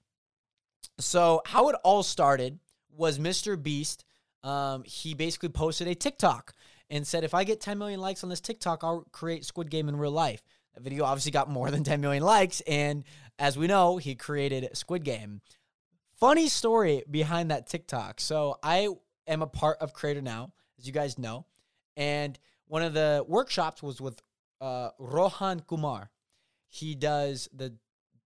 So 0.99 1.43
how 1.47 1.69
it 1.69 1.77
all 1.85 2.03
started 2.03 2.59
was 2.97 3.19
Mr. 3.19 3.61
Beast. 3.61 4.05
Um, 4.43 4.85
he 4.85 5.15
basically 5.15 5.49
posted 5.49 5.89
a 5.89 5.95
TikTok 5.95 6.53
and 6.91 7.07
said, 7.07 7.25
if 7.25 7.35
I 7.35 7.45
get 7.45 7.61
10 7.61 7.79
million 7.79 8.01
likes 8.01 8.23
on 8.23 8.31
this 8.31 8.41
TikTok, 8.41 8.85
I'll 8.85 9.07
create 9.11 9.45
Squid 9.45 9.71
Game 9.71 9.89
in 9.89 9.97
real 9.97 10.13
life. 10.13 10.43
The 10.75 10.81
video 10.81 11.05
obviously 11.05 11.33
got 11.33 11.49
more 11.49 11.71
than 11.71 11.85
10 11.85 12.01
million 12.01 12.23
likes, 12.23 12.61
and 12.63 13.05
as 13.39 13.57
we 13.57 13.67
know, 13.67 13.97
he 13.97 14.15
created 14.15 14.77
Squid 14.77 15.05
Game. 15.05 15.41
Funny 16.25 16.49
story 16.49 17.05
behind 17.11 17.51
that 17.51 17.67
TikTok. 17.67 18.19
So 18.19 18.59
I 18.63 18.89
am 19.27 19.43
a 19.43 19.47
part 19.47 19.77
of 19.83 19.93
Creator 19.93 20.23
Now, 20.23 20.55
as 20.79 20.87
you 20.87 20.93
guys 20.95 21.19
know, 21.19 21.45
and 21.99 22.39
one 22.67 22.81
of 22.81 22.95
the 22.95 23.23
workshops 23.29 23.83
was 23.83 24.01
with 24.01 24.23
uh, 24.59 24.89
Rohan 24.99 25.61
Kumar. 25.61 26.09
He 26.67 26.95
does 26.95 27.51
the 27.53 27.77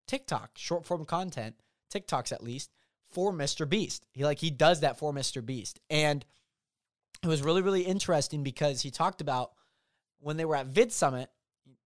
TikTok 0.06 0.52
short 0.56 0.86
form 0.86 1.06
content, 1.06 1.56
TikToks 1.92 2.30
at 2.30 2.40
least, 2.40 2.70
for 3.10 3.32
Mr. 3.32 3.68
Beast. 3.68 4.06
He 4.12 4.24
like 4.24 4.38
he 4.38 4.50
does 4.50 4.78
that 4.82 4.96
for 4.96 5.12
Mr. 5.12 5.44
Beast. 5.44 5.80
And 5.90 6.24
it 7.24 7.26
was 7.26 7.42
really, 7.42 7.62
really 7.62 7.82
interesting 7.82 8.44
because 8.44 8.80
he 8.80 8.92
talked 8.92 9.20
about 9.20 9.50
when 10.20 10.36
they 10.36 10.44
were 10.44 10.54
at 10.54 10.66
Vid 10.66 10.92
Summit, 10.92 11.30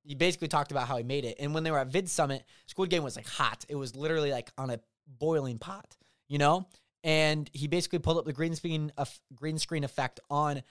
he 0.03 0.15
basically 0.15 0.49
talked 0.49 0.73
about 0.73 0.89
how 0.89 0.99
he 0.99 1.05
made 1.05 1.25
it. 1.25 1.39
And 1.41 1.55
when 1.55 1.63
they 1.63 1.71
were 1.71 1.79
at 1.79 1.87
Vid 1.87 2.11
Summit, 2.11 2.45
Squid 2.67 2.91
Game 2.91 3.03
was 3.03 3.17
like 3.17 3.27
hot. 3.27 3.65
It 3.71 3.77
was 3.77 3.97
literally 3.97 4.31
like 4.31 4.53
on 4.59 4.69
a 4.69 4.79
boiling 5.19 5.59
pot, 5.59 5.97
you 6.29 6.39
know. 6.39 6.67
And 7.05 7.51
he 7.53 7.67
basically 7.67 7.99
pulled 7.99 8.19
up 8.19 8.25
the 8.25 8.33
green 8.33 8.55
screen 8.55 8.93
uh, 8.97 9.05
green 9.35 9.59
screen 9.59 9.85
effect 9.85 10.21
on 10.31 10.63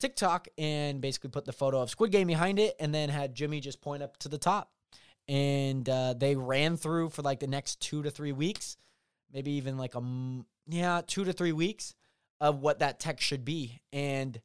TikTok 0.00 0.48
and 0.58 1.00
basically 1.00 1.30
put 1.30 1.44
the 1.44 1.52
photo 1.52 1.80
of 1.80 1.90
Squid 1.90 2.10
Game 2.10 2.26
behind 2.26 2.58
it, 2.58 2.74
and 2.80 2.94
then 2.94 3.08
had 3.08 3.34
Jimmy 3.34 3.60
just 3.60 3.80
point 3.80 4.02
up 4.02 4.16
to 4.18 4.28
the 4.28 4.38
top. 4.38 4.70
And 5.28 5.88
uh, 5.88 6.14
they 6.14 6.36
ran 6.36 6.76
through 6.76 7.10
for 7.10 7.22
like 7.22 7.40
the 7.40 7.46
next 7.46 7.80
two 7.80 8.02
to 8.02 8.10
three 8.10 8.32
weeks, 8.32 8.76
maybe 9.32 9.52
even 9.52 9.76
like 9.76 9.94
a 9.94 10.02
yeah 10.68 11.02
two 11.06 11.24
to 11.24 11.32
three 11.32 11.52
weeks 11.52 11.94
of 12.40 12.60
what 12.60 12.80
that 12.80 13.00
text 13.00 13.24
should 13.26 13.44
be. 13.44 13.80
And 13.92 14.40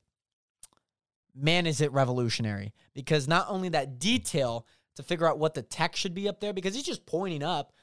man, 1.36 1.66
is 1.66 1.82
it 1.82 1.92
revolutionary 1.92 2.74
because 2.94 3.28
not 3.28 3.48
only 3.50 3.70
that 3.70 4.00
detail 4.00 4.66
to 4.96 5.04
figure 5.04 5.28
out 5.28 5.40
what 5.40 5.54
the 5.54 5.62
text 5.62 6.02
should 6.02 6.14
be 6.14 6.28
up 6.28 6.40
there 6.40 6.54
because 6.54 6.76
he's 6.76 6.86
just 6.86 7.06
pointing 7.06 7.44
up. 7.44 7.74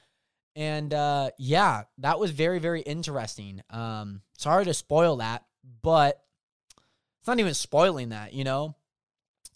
And 0.59 0.93
uh, 0.93 1.29
yeah, 1.37 1.83
that 1.99 2.19
was 2.19 2.31
very, 2.31 2.59
very 2.59 2.81
interesting. 2.81 3.61
Um, 3.69 4.23
sorry 4.37 4.65
to 4.65 4.73
spoil 4.73 5.15
that, 5.15 5.45
but 5.81 6.21
it's 7.19 7.27
not 7.29 7.39
even 7.39 7.53
spoiling 7.53 8.09
that, 8.09 8.33
you 8.33 8.43
know? 8.43 8.75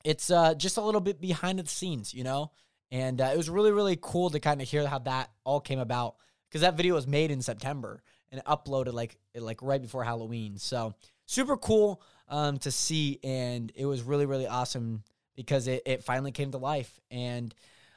It's 0.05 0.31
uh, 0.31 0.53
just 0.53 0.77
a 0.77 0.81
little 0.81 1.01
bit 1.01 1.19
behind 1.19 1.59
the 1.59 1.67
scenes, 1.67 2.13
you 2.13 2.23
know? 2.23 2.51
And 2.89 3.19
uh, 3.19 3.31
it 3.33 3.37
was 3.37 3.49
really, 3.49 3.73
really 3.73 3.97
cool 4.01 4.29
to 4.29 4.39
kind 4.39 4.61
of 4.61 4.69
hear 4.69 4.87
how 4.87 4.99
that 4.99 5.29
all 5.43 5.59
came 5.59 5.79
about 5.79 6.15
because 6.47 6.61
that 6.61 6.77
video 6.77 6.95
was 6.95 7.05
made 7.05 7.31
in 7.31 7.41
September 7.41 8.01
and 8.31 8.41
uploaded 8.45 8.93
like 8.93 9.17
like 9.35 9.61
right 9.61 9.81
before 9.81 10.05
Halloween. 10.05 10.57
So 10.57 10.93
super 11.25 11.57
cool 11.57 12.01
um, 12.29 12.59
to 12.59 12.71
see, 12.71 13.19
and 13.25 13.73
it 13.75 13.85
was 13.85 14.03
really 14.03 14.25
really 14.25 14.47
awesome 14.47 15.03
because 15.35 15.67
it 15.67 15.81
it 15.85 16.03
finally 16.03 16.31
came 16.31 16.51
to 16.51 16.59
life. 16.59 17.01
And 17.11 17.53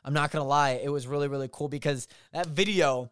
I'm 0.07 0.14
not 0.14 0.31
gonna 0.31 0.47
lie, 0.47 0.81
it 0.83 0.88
was 0.88 1.07
really 1.07 1.29
really 1.29 1.51
cool 1.53 1.69
because 1.69 2.09
that 2.33 2.47
video 2.47 3.11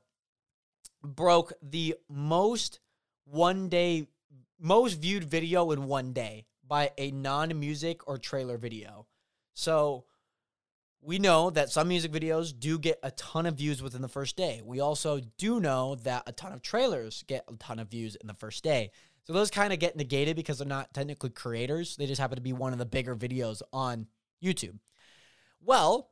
broke 1.02 1.52
the 1.60 1.96
most 2.08 2.80
one 3.24 3.68
day 3.68 4.08
most 4.58 4.94
viewed 4.94 5.24
video 5.24 5.70
in 5.72 5.86
one 5.86 6.12
day 6.12 6.46
by 6.66 6.92
a 6.96 7.10
non 7.10 7.58
music 7.58 8.08
or 8.08 8.16
trailer 8.16 8.56
video. 8.56 9.06
So 9.52 10.04
we 11.02 11.18
know 11.18 11.50
that 11.50 11.70
some 11.70 11.88
music 11.88 12.12
videos 12.12 12.58
do 12.58 12.78
get 12.78 12.98
a 13.02 13.10
ton 13.10 13.44
of 13.44 13.56
views 13.56 13.82
within 13.82 14.00
the 14.00 14.08
first 14.08 14.36
day. 14.36 14.62
We 14.64 14.80
also 14.80 15.20
do 15.36 15.60
know 15.60 15.96
that 15.96 16.22
a 16.26 16.32
ton 16.32 16.52
of 16.52 16.62
trailers 16.62 17.22
get 17.26 17.44
a 17.46 17.56
ton 17.56 17.78
of 17.78 17.90
views 17.90 18.16
in 18.16 18.26
the 18.26 18.34
first 18.34 18.64
day. 18.64 18.90
So 19.24 19.32
those 19.32 19.50
kind 19.50 19.72
of 19.72 19.78
get 19.78 19.96
negated 19.96 20.36
because 20.36 20.58
they're 20.58 20.66
not 20.66 20.94
technically 20.94 21.30
creators. 21.30 21.96
They 21.96 22.06
just 22.06 22.20
happen 22.20 22.36
to 22.36 22.42
be 22.42 22.52
one 22.52 22.72
of 22.72 22.78
the 22.78 22.86
bigger 22.86 23.14
videos 23.14 23.60
on 23.72 24.06
YouTube. 24.42 24.78
Well, 25.60 26.10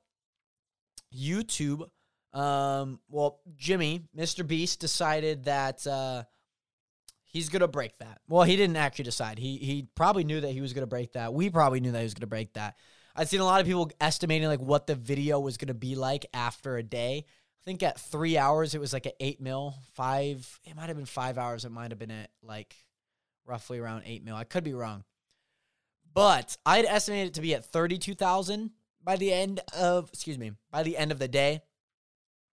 YouTube, 1.12 1.88
um, 2.32 3.00
well, 3.08 3.40
Jimmy, 3.56 4.04
Mr. 4.16 4.46
Beast, 4.46 4.80
decided 4.80 5.44
that 5.44 5.86
uh, 5.86 6.24
he's 7.24 7.48
gonna 7.48 7.68
break 7.68 7.98
that. 7.98 8.20
Well, 8.28 8.44
he 8.44 8.56
didn't 8.56 8.76
actually 8.76 9.04
decide. 9.04 9.38
He 9.38 9.58
he 9.58 9.86
probably 9.94 10.24
knew 10.24 10.40
that 10.40 10.50
he 10.50 10.60
was 10.60 10.72
gonna 10.72 10.86
break 10.86 11.12
that. 11.12 11.34
We 11.34 11.50
probably 11.50 11.80
knew 11.80 11.92
that 11.92 11.98
he 11.98 12.04
was 12.04 12.14
gonna 12.14 12.26
break 12.26 12.54
that. 12.54 12.76
I've 13.14 13.28
seen 13.28 13.40
a 13.40 13.44
lot 13.44 13.60
of 13.60 13.66
people 13.66 13.90
estimating 14.00 14.48
like 14.48 14.60
what 14.60 14.86
the 14.86 14.94
video 14.94 15.38
was 15.38 15.56
going 15.56 15.68
to 15.68 15.74
be 15.74 15.94
like 15.94 16.26
after 16.32 16.76
a 16.76 16.82
day. 16.82 17.24
I 17.26 17.64
think 17.64 17.82
at 17.82 18.00
three 18.00 18.36
hours 18.38 18.74
it 18.74 18.80
was 18.80 18.92
like 18.92 19.06
an 19.06 19.12
eight 19.20 19.40
mil. 19.40 19.74
Five, 19.94 20.60
it 20.64 20.74
might 20.74 20.88
have 20.88 20.96
been 20.96 21.06
five 21.06 21.38
hours. 21.38 21.64
It 21.64 21.70
might 21.70 21.90
have 21.90 21.98
been 21.98 22.10
at 22.10 22.30
like 22.42 22.74
roughly 23.44 23.78
around 23.78 24.02
eight 24.06 24.24
mil. 24.24 24.34
I 24.34 24.44
could 24.44 24.64
be 24.64 24.74
wrong, 24.74 25.04
but 26.12 26.56
I'd 26.66 26.86
estimate 26.86 27.28
it 27.28 27.34
to 27.34 27.40
be 27.40 27.54
at 27.54 27.66
thirty-two 27.66 28.14
thousand 28.14 28.70
by 29.04 29.16
the 29.16 29.32
end 29.32 29.60
of 29.76 30.08
excuse 30.12 30.38
me 30.38 30.52
by 30.70 30.82
the 30.82 30.96
end 30.96 31.12
of 31.12 31.18
the 31.18 31.28
day. 31.28 31.62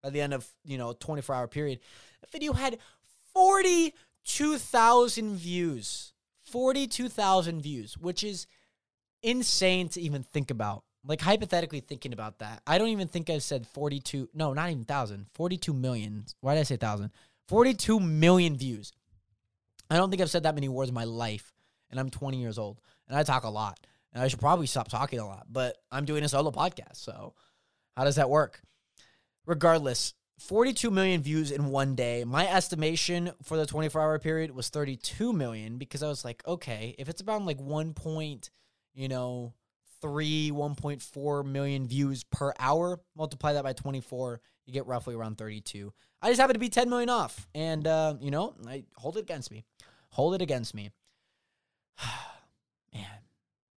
By 0.01 0.11
the 0.11 0.21
end 0.21 0.33
of 0.33 0.47
you 0.63 0.77
know 0.77 0.93
twenty-four 0.93 1.35
hour 1.35 1.47
period, 1.47 1.79
the 2.21 2.27
video 2.31 2.53
had 2.53 2.77
forty-two 3.33 4.57
thousand 4.57 5.35
views. 5.35 6.13
Forty-two 6.43 7.09
thousand 7.09 7.61
views, 7.61 7.97
which 7.97 8.23
is 8.23 8.47
insane 9.21 9.89
to 9.89 10.01
even 10.01 10.23
think 10.23 10.51
about. 10.51 10.83
Like 11.05 11.21
hypothetically 11.21 11.79
thinking 11.79 12.13
about 12.13 12.39
that. 12.39 12.61
I 12.67 12.77
don't 12.77 12.89
even 12.89 13.07
think 13.07 13.29
I 13.29 13.37
said 13.37 13.65
42, 13.67 14.29
no, 14.33 14.53
not 14.53 14.69
even 14.69 14.79
1,000, 14.79 15.27
42 15.33 15.73
million. 15.73 16.25
Why 16.41 16.55
did 16.55 16.61
I 16.61 16.63
say 16.63 16.75
1,000? 16.75 17.11
42 17.47 17.99
million 17.99 18.57
views. 18.57 18.91
I 19.89 19.97
don't 19.97 20.09
think 20.09 20.21
I've 20.21 20.29
said 20.29 20.43
that 20.43 20.55
many 20.55 20.69
words 20.69 20.89
in 20.89 20.95
my 20.95 21.05
life, 21.05 21.53
and 21.89 21.99
I'm 21.99 22.09
20 22.09 22.37
years 22.37 22.57
old, 22.59 22.79
and 23.07 23.17
I 23.17 23.23
talk 23.23 23.43
a 23.43 23.49
lot. 23.49 23.79
And 24.13 24.23
I 24.23 24.27
should 24.27 24.39
probably 24.39 24.65
stop 24.67 24.87
talking 24.87 25.19
a 25.19 25.27
lot, 25.27 25.47
but 25.49 25.77
I'm 25.91 26.05
doing 26.05 26.23
a 26.23 26.29
solo 26.29 26.51
podcast, 26.51 26.95
so 26.95 27.35
how 27.95 28.05
does 28.05 28.15
that 28.15 28.29
work? 28.29 28.61
Regardless, 29.45 30.13
42 30.39 30.89
million 30.89 31.21
views 31.21 31.51
in 31.51 31.65
one 31.65 31.95
day. 31.95 32.23
My 32.23 32.47
estimation 32.47 33.31
for 33.43 33.57
the 33.57 33.65
24 33.65 34.01
hour 34.01 34.19
period 34.19 34.51
was 34.51 34.69
32 34.69 35.33
million 35.33 35.77
because 35.77 36.01
I 36.01 36.07
was 36.07 36.25
like, 36.25 36.41
okay, 36.47 36.95
if 36.97 37.09
it's 37.09 37.21
about 37.21 37.45
like 37.45 37.59
1 37.59 37.93
point 37.93 38.49
you 38.99 39.07
know, 39.07 39.53
three, 40.01 40.51
1.4 40.51 41.45
million 41.45 41.87
views 41.87 42.25
per 42.25 42.53
hour. 42.59 42.99
Multiply 43.15 43.53
that 43.53 43.63
by 43.63 43.73
24, 43.73 44.41
you 44.65 44.73
get 44.73 44.85
roughly 44.87 45.15
around 45.15 45.37
32. 45.37 45.93
I 46.21 46.29
just 46.29 46.39
happen 46.39 46.53
to 46.53 46.59
be 46.59 46.69
10 46.69 46.89
million 46.89 47.09
off. 47.09 47.47
And, 47.55 47.87
uh, 47.87 48.15
you 48.19 48.29
know, 48.29 48.55
I 48.67 48.83
hold 48.95 49.17
it 49.17 49.21
against 49.21 49.51
me. 49.51 49.63
Hold 50.09 50.35
it 50.35 50.41
against 50.41 50.73
me. 50.73 50.91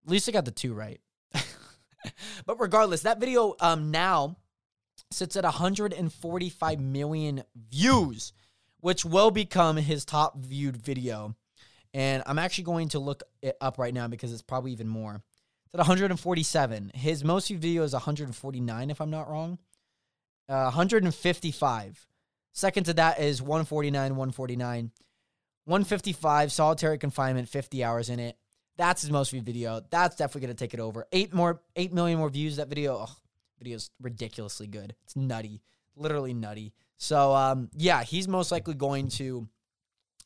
At 0.06 0.12
least 0.12 0.28
I 0.28 0.32
got 0.32 0.46
the 0.46 0.52
two 0.52 0.74
right. 0.74 1.00
but 2.46 2.60
regardless, 2.60 3.02
that 3.04 3.20
video 3.20 3.56
um, 3.60 3.92
now 3.92 4.38
sits 5.12 5.36
at 5.36 5.44
145 5.44 6.80
million 6.80 7.44
views, 7.56 8.34
which 8.80 9.06
will 9.06 9.32
become 9.32 9.78
his 9.78 10.06
top 10.06 10.38
viewed 10.38 10.78
video 10.78 11.36
and 11.94 12.24
I'm 12.26 12.40
actually 12.40 12.66
going 12.66 12.90
to 12.90 13.00
look 13.00 13.24
it 13.42 13.58
up 13.60 13.78
right 13.78 13.94
now 13.94 14.08
because 14.08 14.32
it's 14.32 14.42
probably 14.42 14.72
even 14.72 14.88
more. 14.88 15.22
It's 15.66 15.74
at 15.74 15.80
147. 15.80 16.92
His 16.96 17.24
most 17.24 17.48
viewed 17.48 17.62
video 17.62 17.84
is 17.84 17.94
149, 17.94 18.90
if 18.90 19.02
I'm 19.02 19.10
not 19.10 19.30
wrong. 19.30 19.58
Uh, 20.48 20.64
155. 20.64 22.08
Second 22.54 22.84
to 22.86 22.94
that 22.94 23.20
is 23.20 23.42
149, 23.42 24.12
149. 24.12 24.92
155, 25.66 26.52
solitary 26.52 26.98
confinement, 26.98 27.48
50 27.48 27.84
hours 27.84 28.10
in 28.10 28.20
it. 28.20 28.38
That's 28.78 29.02
his 29.02 29.12
most 29.12 29.32
viewed 29.32 29.46
video. 29.46 29.82
That's 29.90 30.16
definitely 30.16 30.48
to 30.48 30.54
take 30.54 30.74
it 30.74 30.80
over. 30.80 31.08
Eight 31.12 31.34
more, 31.34 31.62
eight 31.76 31.94
million 31.94 32.20
more 32.20 32.30
views. 32.30 32.56
That 32.58 32.68
video, 32.68 33.06
oh, 33.08 33.16
video's 33.60 33.92
ridiculously 34.02 34.68
good. 34.68 34.96
It's 35.04 35.16
nutty, 35.16 35.62
literally 35.96 36.34
nutty. 36.34 36.74
So, 36.98 37.34
um, 37.34 37.70
yeah, 37.76 38.04
he's 38.04 38.28
most 38.28 38.52
likely 38.52 38.74
going 38.74 39.10
to 39.10 39.48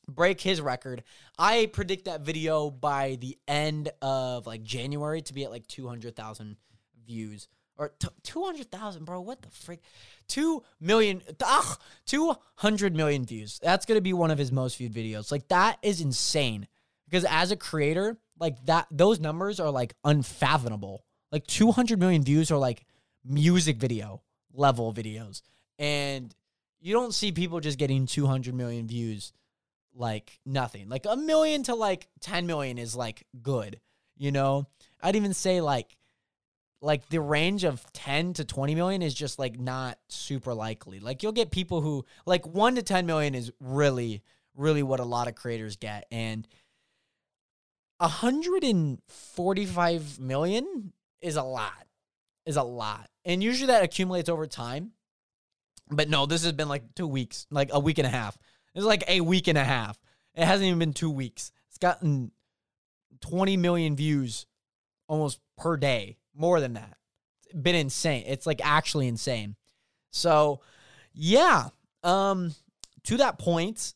break 0.07 0.41
his 0.41 0.61
record. 0.61 1.03
I 1.37 1.67
predict 1.67 2.05
that 2.05 2.21
video 2.21 2.69
by 2.69 3.17
the 3.19 3.37
end 3.47 3.91
of 4.01 4.45
like 4.45 4.63
January 4.63 5.21
to 5.23 5.33
be 5.33 5.43
at 5.43 5.51
like 5.51 5.67
200,000 5.67 6.57
views 7.05 7.47
or 7.77 7.93
t- 7.99 8.07
200,000, 8.23 9.05
bro. 9.05 9.19
What 9.21 9.41
the 9.41 9.49
frick? 9.49 9.81
2 10.27 10.63
million, 10.79 11.21
ugh, 11.43 11.77
200 12.05 12.95
million 12.95 13.25
views. 13.25 13.59
That's 13.61 13.85
going 13.85 13.97
to 13.97 14.01
be 14.01 14.13
one 14.13 14.31
of 14.31 14.37
his 14.37 14.51
most 14.51 14.77
viewed 14.77 14.93
videos. 14.93 15.31
Like 15.31 15.47
that 15.49 15.77
is 15.81 16.01
insane 16.01 16.67
because 17.15 17.31
as 17.31 17.51
a 17.51 17.55
creator, 17.55 18.17
like 18.37 18.57
that, 18.65 18.87
those 18.91 19.21
numbers 19.21 19.61
are 19.61 19.71
like 19.71 19.93
unfathomable. 20.03 21.05
Like 21.31 21.47
200 21.47 21.97
million 21.97 22.23
views 22.23 22.51
are 22.51 22.57
like 22.57 22.85
music 23.23 23.77
video 23.77 24.21
level 24.53 24.93
videos. 24.93 25.41
And 25.79 26.35
you 26.81 26.91
don't 26.91 27.13
see 27.13 27.31
people 27.31 27.61
just 27.61 27.79
getting 27.79 28.05
200 28.05 28.53
million 28.53 28.85
views 28.85 29.31
like 29.93 30.41
nothing. 30.45 30.89
Like 30.89 31.05
a 31.09 31.15
million 31.15 31.63
to 31.63 31.75
like 31.75 32.09
10 32.19 32.47
million 32.47 32.77
is 32.77 32.97
like 32.97 33.25
good, 33.41 33.79
you 34.17 34.33
know? 34.33 34.67
I'd 35.01 35.15
even 35.15 35.33
say 35.33 35.61
like 35.61 35.95
like 36.81 37.07
the 37.07 37.21
range 37.21 37.63
of 37.63 37.81
10 37.93 38.33
to 38.33 38.43
20 38.43 38.75
million 38.75 39.01
is 39.01 39.13
just 39.13 39.39
like 39.39 39.57
not 39.57 39.97
super 40.09 40.53
likely. 40.53 40.99
Like 40.99 41.23
you'll 41.23 41.31
get 41.31 41.49
people 41.49 41.79
who 41.79 42.03
like 42.25 42.45
1 42.45 42.75
to 42.75 42.83
10 42.83 43.05
million 43.05 43.35
is 43.35 43.53
really 43.61 44.21
really 44.57 44.83
what 44.83 44.99
a 44.99 45.05
lot 45.05 45.27
of 45.27 45.35
creators 45.35 45.77
get 45.77 46.05
and 46.11 46.47
145 47.97 50.19
million 50.19 50.93
is 51.21 51.35
a 51.35 51.43
lot. 51.43 51.85
Is 52.45 52.57
a 52.57 52.63
lot. 52.63 53.09
And 53.23 53.43
usually 53.43 53.67
that 53.67 53.83
accumulates 53.83 54.29
over 54.29 54.47
time. 54.47 54.91
But 55.89 56.09
no, 56.09 56.25
this 56.25 56.43
has 56.43 56.53
been 56.53 56.69
like 56.69 56.95
2 56.95 57.07
weeks, 57.07 57.47
like 57.51 57.69
a 57.71 57.79
week 57.79 57.97
and 57.97 58.07
a 58.07 58.09
half. 58.09 58.37
It's 58.75 58.85
like 58.85 59.03
a 59.07 59.21
week 59.21 59.47
and 59.47 59.57
a 59.57 59.63
half. 59.63 59.97
It 60.35 60.45
hasn't 60.45 60.67
even 60.67 60.79
been 60.79 60.93
two 60.93 61.09
weeks. 61.09 61.51
It's 61.69 61.77
gotten 61.77 62.31
20 63.21 63.57
million 63.57 63.95
views 63.95 64.45
almost 65.07 65.39
per 65.57 65.77
day, 65.77 66.17
more 66.35 66.59
than 66.59 66.73
that. 66.73 66.97
It's 67.45 67.53
been 67.53 67.75
insane. 67.75 68.25
It's 68.27 68.45
like 68.45 68.59
actually 68.63 69.07
insane. 69.07 69.55
So, 70.11 70.59
yeah. 71.13 71.69
Um, 72.03 72.53
to 73.03 73.17
that 73.17 73.39
point, 73.39 73.93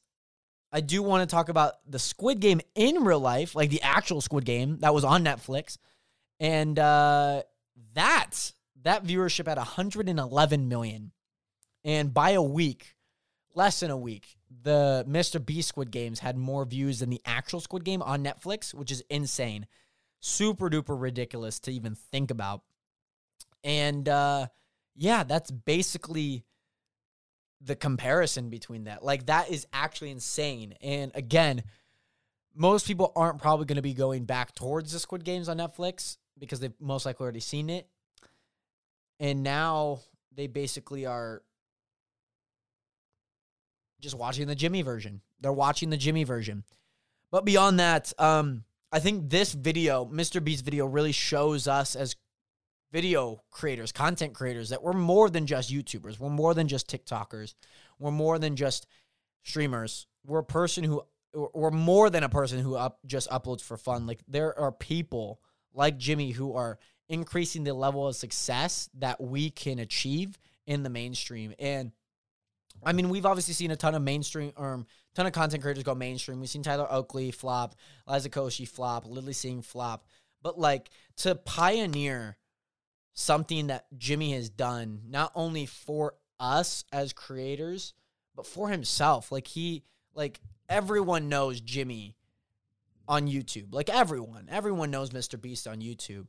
I 0.71 0.81
do 0.81 1.01
want 1.01 1.27
to 1.27 1.33
talk 1.33 1.49
about 1.49 1.73
the 1.87 1.99
Squid 1.99 2.39
Game 2.39 2.61
in 2.75 3.03
real 3.03 3.19
life, 3.19 3.55
like 3.55 3.69
the 3.69 3.81
actual 3.81 4.21
Squid 4.21 4.45
Game 4.45 4.77
that 4.79 4.93
was 4.93 5.03
on 5.03 5.23
Netflix. 5.23 5.77
And 6.39 6.77
uh, 6.77 7.43
that 7.93 8.51
that 8.83 9.03
viewership 9.03 9.47
at 9.47 9.57
111 9.57 10.69
million. 10.69 11.11
And 11.83 12.13
by 12.13 12.31
a 12.31 12.41
week, 12.41 12.95
less 13.55 13.79
than 13.79 13.91
a 13.91 13.97
week, 13.97 14.37
the 14.63 15.05
Mr. 15.07 15.43
Beast 15.43 15.69
Squid 15.69 15.91
Games 15.91 16.19
had 16.19 16.37
more 16.37 16.65
views 16.65 16.99
than 16.99 17.09
the 17.09 17.21
actual 17.25 17.59
Squid 17.59 17.83
Game 17.83 18.01
on 18.01 18.23
Netflix, 18.23 18.73
which 18.73 18.91
is 18.91 19.03
insane. 19.09 19.65
Super 20.19 20.69
duper 20.69 20.99
ridiculous 20.99 21.59
to 21.61 21.71
even 21.71 21.95
think 21.95 22.31
about. 22.31 22.61
And 23.63 24.07
uh 24.07 24.47
yeah, 24.95 25.23
that's 25.23 25.49
basically 25.49 26.43
the 27.61 27.75
comparison 27.75 28.49
between 28.49 28.85
that. 28.85 29.03
Like 29.03 29.25
that 29.27 29.49
is 29.49 29.67
actually 29.73 30.11
insane. 30.11 30.75
And 30.81 31.11
again, 31.15 31.63
most 32.55 32.87
people 32.87 33.11
aren't 33.15 33.41
probably 33.41 33.65
going 33.65 33.75
to 33.77 33.81
be 33.81 33.93
going 33.93 34.25
back 34.25 34.55
towards 34.55 34.91
the 34.91 34.99
Squid 34.99 35.23
Games 35.23 35.49
on 35.49 35.57
Netflix 35.57 36.17
because 36.37 36.59
they've 36.59 36.73
most 36.79 37.05
likely 37.05 37.23
already 37.23 37.39
seen 37.39 37.69
it. 37.69 37.87
And 39.19 39.43
now 39.43 39.99
they 40.33 40.47
basically 40.47 41.05
are 41.05 41.41
just 43.99 44.17
watching 44.17 44.47
the 44.47 44.55
Jimmy 44.55 44.81
version. 44.81 45.21
They're 45.41 45.51
watching 45.51 45.89
the 45.89 45.97
Jimmy 45.97 46.23
version. 46.23 46.63
But 47.31 47.45
beyond 47.45 47.79
that, 47.79 48.13
um, 48.17 48.63
I 48.91 48.99
think 48.99 49.29
this 49.29 49.53
video, 49.53 50.05
Mr. 50.05 50.43
Beast 50.43 50.65
video, 50.65 50.85
really 50.85 51.11
shows 51.11 51.67
us 51.67 51.95
as 51.95 52.15
video 52.91 53.41
creators, 53.51 53.91
content 53.91 54.33
creators, 54.33 54.69
that 54.69 54.81
we're 54.81 54.93
more 54.93 55.29
than 55.29 55.45
just 55.45 55.71
YouTubers. 55.71 56.19
We're 56.19 56.29
more 56.29 56.53
than 56.53 56.67
just 56.67 56.89
TikTokers. 56.89 57.53
We're 57.99 58.11
more 58.11 58.39
than 58.39 58.55
just 58.55 58.87
streamers. 59.43 60.07
We're 60.25 60.39
a 60.39 60.43
person 60.43 60.83
who, 60.83 61.03
we're 61.33 61.71
more 61.71 62.09
than 62.09 62.23
a 62.23 62.29
person 62.29 62.59
who 62.59 62.75
up 62.75 62.99
just 63.05 63.29
uploads 63.29 63.61
for 63.61 63.77
fun. 63.77 64.07
Like 64.07 64.21
there 64.27 64.57
are 64.57 64.71
people 64.71 65.41
like 65.73 65.97
Jimmy 65.97 66.31
who 66.31 66.53
are 66.53 66.79
increasing 67.07 67.63
the 67.63 67.73
level 67.73 68.07
of 68.07 68.15
success 68.15 68.89
that 68.95 69.21
we 69.21 69.49
can 69.49 69.79
achieve 69.79 70.37
in 70.65 70.83
the 70.83 70.89
mainstream. 70.89 71.53
And 71.59 71.91
I 72.83 72.93
mean, 72.93 73.09
we've 73.09 73.25
obviously 73.25 73.53
seen 73.53 73.71
a 73.71 73.75
ton 73.75 73.95
of 73.95 74.01
mainstream 74.01 74.53
um, 74.57 74.85
ton 75.15 75.25
of 75.25 75.33
content 75.33 75.61
creators 75.61 75.83
go 75.83 75.95
mainstream. 75.95 76.39
We've 76.39 76.49
seen 76.49 76.63
Tyler 76.63 76.87
Oakley 76.89 77.31
flop, 77.31 77.75
Liza 78.07 78.29
Koshy 78.29 78.67
flop, 78.67 79.05
Lilly 79.05 79.33
Singh 79.33 79.61
flop. 79.61 80.05
But 80.41 80.57
like 80.57 80.89
to 81.17 81.35
pioneer 81.35 82.37
something 83.19 83.67
that 83.67 83.85
Jimmy 83.97 84.31
has 84.31 84.49
done, 84.49 85.01
not 85.09 85.31
only 85.35 85.65
for 85.65 86.15
us 86.39 86.85
as 86.93 87.11
creators, 87.11 87.93
but 88.33 88.45
for 88.45 88.69
himself. 88.69 89.31
Like 89.31 89.47
he 89.47 89.83
like 90.15 90.39
everyone 90.69 91.27
knows 91.27 91.59
Jimmy 91.59 92.15
on 93.07 93.27
YouTube. 93.27 93.73
Like 93.73 93.89
everyone. 93.89 94.47
Everyone 94.49 94.89
knows 94.89 95.09
Mr. 95.09 95.39
Beast 95.39 95.67
on 95.67 95.81
YouTube. 95.81 96.27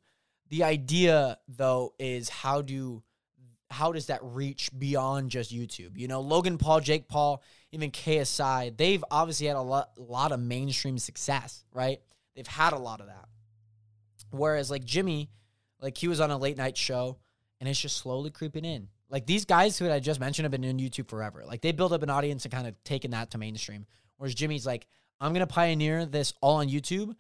The 0.49 0.65
idea 0.65 1.39
though 1.49 1.95
is 2.01 2.29
how 2.29 2.61
do 2.61 3.05
how 3.71 3.93
does 3.93 4.07
that 4.07 4.19
reach 4.25 4.71
beyond 4.77 5.31
just 5.31 5.55
YouTube? 5.55 5.97
You 5.97 6.09
know, 6.09 6.21
Logan 6.21 6.59
Paul, 6.59 6.81
Jake 6.81 7.07
Paul, 7.07 7.41
even 7.71 7.93
KSI, 7.93 8.77
they've 8.77 9.05
obviously 9.13 9.47
had 9.47 9.55
a 9.55 9.63
lot, 9.63 9.91
a 9.97 10.03
lot 10.03 10.33
of 10.33 10.41
mainstream 10.41 10.99
success, 10.99 11.65
right? 11.73 12.01
They've 12.35 12.45
had 12.45 12.73
a 12.73 12.79
lot 12.79 13.01
of 13.01 13.07
that. 13.07 13.29
Whereas 14.33 14.73
like 14.73 14.85
Jimmy, 14.85 15.31
like 15.81 15.97
he 15.97 16.09
was 16.09 16.21
on 16.21 16.31
a 16.31 16.39
late 16.39 16.57
night 16.57 16.77
show 16.77 17.19
and 17.59 17.69
it's 17.69 17.81
just 17.81 17.97
slowly 17.97 18.31
creeping 18.31 18.65
in. 18.65 18.89
Like 19.09 19.27
these 19.27 19.45
guys 19.45 19.79
who 19.79 19.91
I 19.91 19.99
just 20.01 20.21
mentioned 20.21 20.45
have 20.45 20.53
been 20.53 20.65
in 20.65 20.79
YouTube 20.79 21.09
forever. 21.09 21.43
Like 21.47 21.61
they 21.61 21.73
built 21.73 21.93
up 21.93 22.03
an 22.03 22.11
audience 22.11 22.45
and 22.45 22.53
kind 22.53 22.67
of 22.67 22.83
taken 22.85 23.11
that 23.11 23.33
to 23.33 23.39
mainstream. 23.39 23.87
Whereas 24.17 24.35
Jimmy's 24.35 24.67
like, 24.67 24.87
I'm 25.21 25.33
gonna 25.33 25.47
pioneer 25.47 26.07
this 26.07 26.33
all 26.41 26.57
on 26.57 26.69
YouTube, 26.69 27.15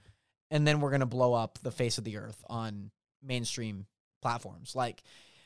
and 0.50 0.66
then 0.66 0.80
we're 0.80 0.90
gonna 0.90 1.06
blow 1.06 1.34
up 1.34 1.58
the 1.62 1.70
face 1.70 1.98
of 1.98 2.04
the 2.04 2.16
earth 2.16 2.42
on 2.48 2.90
mainstream 3.22 3.86
platforms. 4.22 4.74
Like 4.74 5.02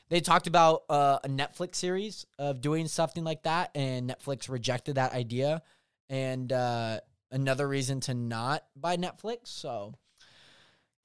they 0.09 0.21
talked 0.21 0.47
about 0.47 0.83
uh, 0.89 1.19
a 1.23 1.27
Netflix 1.27 1.75
series 1.75 2.25
of 2.37 2.61
doing 2.61 2.87
something 2.87 3.23
like 3.23 3.43
that, 3.43 3.71
and 3.75 4.09
Netflix 4.09 4.49
rejected 4.49 4.95
that 4.95 5.13
idea. 5.13 5.63
And 6.09 6.53
uh, 6.53 6.99
another 7.31 7.67
reason 7.67 7.99
to 8.01 8.13
not 8.13 8.63
buy 8.75 8.97
Netflix. 8.97 9.47
So, 9.47 9.95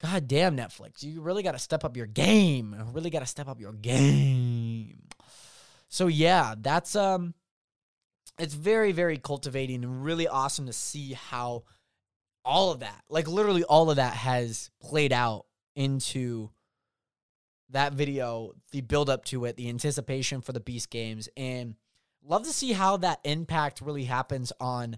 god 0.01 0.27
damn 0.27 0.57
Netflix, 0.57 1.03
you 1.03 1.21
really 1.21 1.43
got 1.43 1.51
to 1.53 1.59
step 1.59 1.83
up 1.83 1.95
your 1.95 2.07
game. 2.07 2.75
Really 2.93 3.09
got 3.09 3.19
to 3.19 3.25
step 3.25 3.47
up 3.47 3.59
your 3.59 3.73
game. 3.73 5.09
So 5.89 6.07
yeah, 6.07 6.55
that's 6.57 6.95
um, 6.95 7.33
it's 8.39 8.53
very 8.53 8.91
very 8.91 9.17
cultivating 9.17 9.83
and 9.83 10.03
really 10.03 10.27
awesome 10.27 10.65
to 10.67 10.73
see 10.73 11.13
how 11.13 11.63
all 12.43 12.71
of 12.71 12.79
that, 12.79 13.03
like 13.09 13.27
literally 13.27 13.63
all 13.63 13.89
of 13.89 13.97
that, 13.97 14.13
has 14.13 14.69
played 14.81 15.13
out 15.13 15.45
into 15.75 16.49
that 17.69 17.93
video, 17.93 18.53
the 18.71 18.81
build 18.81 19.09
up 19.09 19.25
to 19.25 19.45
it, 19.45 19.55
the 19.55 19.69
anticipation 19.69 20.41
for 20.41 20.51
the 20.51 20.59
Beast 20.59 20.89
games, 20.89 21.29
and 21.37 21.75
love 22.23 22.43
to 22.43 22.53
see 22.53 22.73
how 22.73 22.97
that 22.97 23.19
impact 23.23 23.81
really 23.81 24.05
happens 24.05 24.51
on 24.59 24.97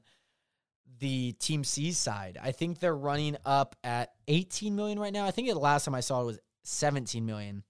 the 1.00 1.34
Team 1.34 1.63
Seas 1.63 1.98
side. 1.98 2.38
I 2.41 2.52
think 2.52 2.80
they're 2.80 2.96
running 2.96 3.38
up 3.46 3.76
at 3.84 4.13
18 4.28 4.76
million 4.76 5.00
right 5.00 5.13
now. 5.13 5.26
I 5.26 5.32
think 5.32 5.48
the 5.48 5.56
last 5.56 5.86
time 5.86 5.96
I 5.96 6.00
saw 6.00 6.22
it 6.22 6.26
was 6.26 6.39
17 6.63 7.26
million. 7.26 7.63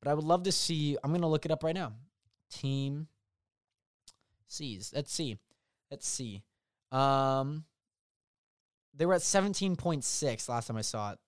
But 0.00 0.10
I 0.10 0.14
would 0.14 0.24
love 0.24 0.44
to 0.44 0.52
see, 0.52 0.96
I'm 1.02 1.10
going 1.10 1.22
to 1.22 1.26
look 1.26 1.44
it 1.44 1.50
up 1.50 1.64
right 1.64 1.74
now. 1.74 1.92
Team 2.50 3.08
Seas. 4.46 4.92
Let's 4.94 5.12
see. 5.12 5.38
Let's 5.90 6.06
see. 6.06 6.42
Um 6.92 7.64
they 8.94 9.04
were 9.04 9.14
at 9.14 9.20
17.6 9.20 10.48
last 10.48 10.66
time 10.66 10.76
I 10.76 10.80
saw 10.80 11.12
it. 11.12 11.18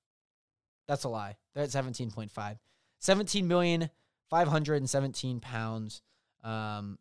That's 0.87 1.05
a 1.05 1.09
lie. 1.09 1.37
They're 1.55 1.65
at 1.65 1.71
17.5. 1.71 2.59
17 3.01 3.47
million 3.47 3.91
517 4.31 5.41
pounds 5.41 6.03
um, 6.45 6.99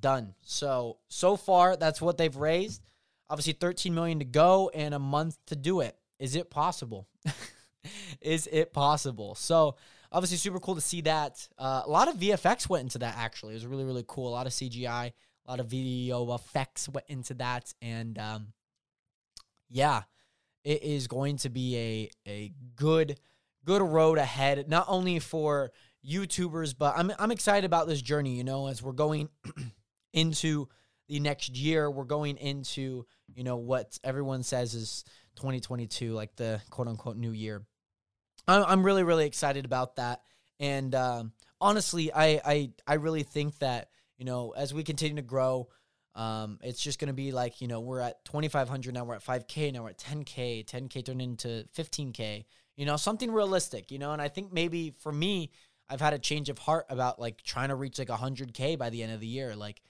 done. 0.00 0.34
So 0.42 0.98
so 1.08 1.36
far 1.36 1.76
that's 1.76 2.00
what 2.00 2.16
they've 2.16 2.34
raised. 2.34 2.82
Obviously 3.28 3.54
13 3.54 3.94
million 3.94 4.18
to 4.18 4.24
go 4.24 4.70
and 4.74 4.94
a 4.94 4.98
month 4.98 5.38
to 5.46 5.56
do 5.56 5.80
it. 5.80 5.96
Is 6.18 6.36
it 6.36 6.50
possible? 6.50 7.08
Is 8.20 8.48
it 8.50 8.72
possible? 8.72 9.34
So 9.34 9.76
obviously 10.12 10.36
super 10.36 10.60
cool 10.60 10.74
to 10.74 10.80
see 10.80 11.00
that. 11.02 11.46
Uh, 11.58 11.82
a 11.84 11.90
lot 11.90 12.08
of 12.08 12.16
VFX 12.16 12.68
went 12.68 12.82
into 12.82 12.98
that 12.98 13.16
actually. 13.16 13.52
It 13.52 13.56
was 13.56 13.66
really 13.66 13.84
really 13.84 14.04
cool. 14.06 14.28
A 14.28 14.30
lot 14.30 14.46
of 14.46 14.52
CGI, 14.52 15.12
a 15.46 15.50
lot 15.50 15.60
of 15.60 15.66
video 15.66 16.34
effects 16.34 16.88
went 16.88 17.06
into 17.08 17.34
that 17.34 17.72
and 17.82 18.18
um, 18.18 18.52
yeah, 19.68 20.02
it 20.62 20.82
is 20.82 21.06
going 21.06 21.36
to 21.38 21.50
be 21.50 21.76
a 22.26 22.30
a 22.30 22.52
good 22.76 23.18
good 23.64 23.82
road 23.82 24.18
ahead, 24.18 24.68
not 24.68 24.86
only 24.88 25.18
for 25.18 25.72
YouTubers, 26.06 26.74
but 26.76 26.94
I'm 26.96 27.12
I'm 27.18 27.30
excited 27.30 27.64
about 27.64 27.88
this 27.88 28.02
journey. 28.02 28.36
You 28.36 28.44
know, 28.44 28.68
as 28.68 28.82
we're 28.82 28.92
going 28.92 29.28
into 30.12 30.68
the 31.08 31.20
next 31.20 31.56
year, 31.56 31.90
we're 31.90 32.04
going 32.04 32.36
into 32.36 33.06
you 33.34 33.44
know 33.44 33.56
what 33.56 33.98
everyone 34.04 34.42
says 34.42 34.74
is 34.74 35.04
2022, 35.36 36.12
like 36.12 36.36
the 36.36 36.60
quote 36.70 36.88
unquote 36.88 37.16
new 37.16 37.32
year. 37.32 37.62
I'm 38.46 38.64
I'm 38.64 38.82
really 38.84 39.02
really 39.02 39.26
excited 39.26 39.64
about 39.64 39.96
that, 39.96 40.22
and 40.60 40.94
um, 40.94 41.32
honestly, 41.60 42.12
I 42.12 42.40
I 42.44 42.70
I 42.86 42.94
really 42.94 43.22
think 43.22 43.58
that 43.58 43.88
you 44.18 44.24
know 44.24 44.52
as 44.56 44.72
we 44.74 44.84
continue 44.84 45.16
to 45.16 45.22
grow. 45.22 45.68
Um, 46.16 46.60
it's 46.62 46.80
just 46.80 47.00
going 47.00 47.08
to 47.08 47.12
be 47.12 47.32
like, 47.32 47.60
you 47.60 47.66
know, 47.66 47.80
we're 47.80 47.98
at 47.98 48.24
2,500 48.26 48.94
now, 48.94 49.02
we're 49.02 49.16
at 49.16 49.24
5K, 49.24 49.72
now 49.72 49.82
we're 49.82 49.88
at 49.88 49.98
10K, 49.98 50.64
10K 50.64 51.04
turned 51.04 51.20
into 51.20 51.66
15K 51.76 52.44
you 52.76 52.86
know, 52.86 52.96
something 52.96 53.30
realistic, 53.30 53.90
you 53.90 53.98
know, 53.98 54.12
and 54.12 54.20
I 54.20 54.28
think 54.28 54.52
maybe 54.52 54.94
for 55.00 55.12
me, 55.12 55.50
I've 55.88 56.00
had 56.00 56.14
a 56.14 56.18
change 56.18 56.48
of 56.48 56.58
heart 56.58 56.86
about 56.88 57.20
like 57.20 57.42
trying 57.42 57.68
to 57.68 57.74
reach 57.74 57.98
like 57.98 58.08
100K 58.08 58.78
by 58.78 58.90
the 58.90 59.02
end 59.02 59.12
of 59.12 59.20
the 59.20 59.26
year. 59.26 59.54
Like, 59.54 59.82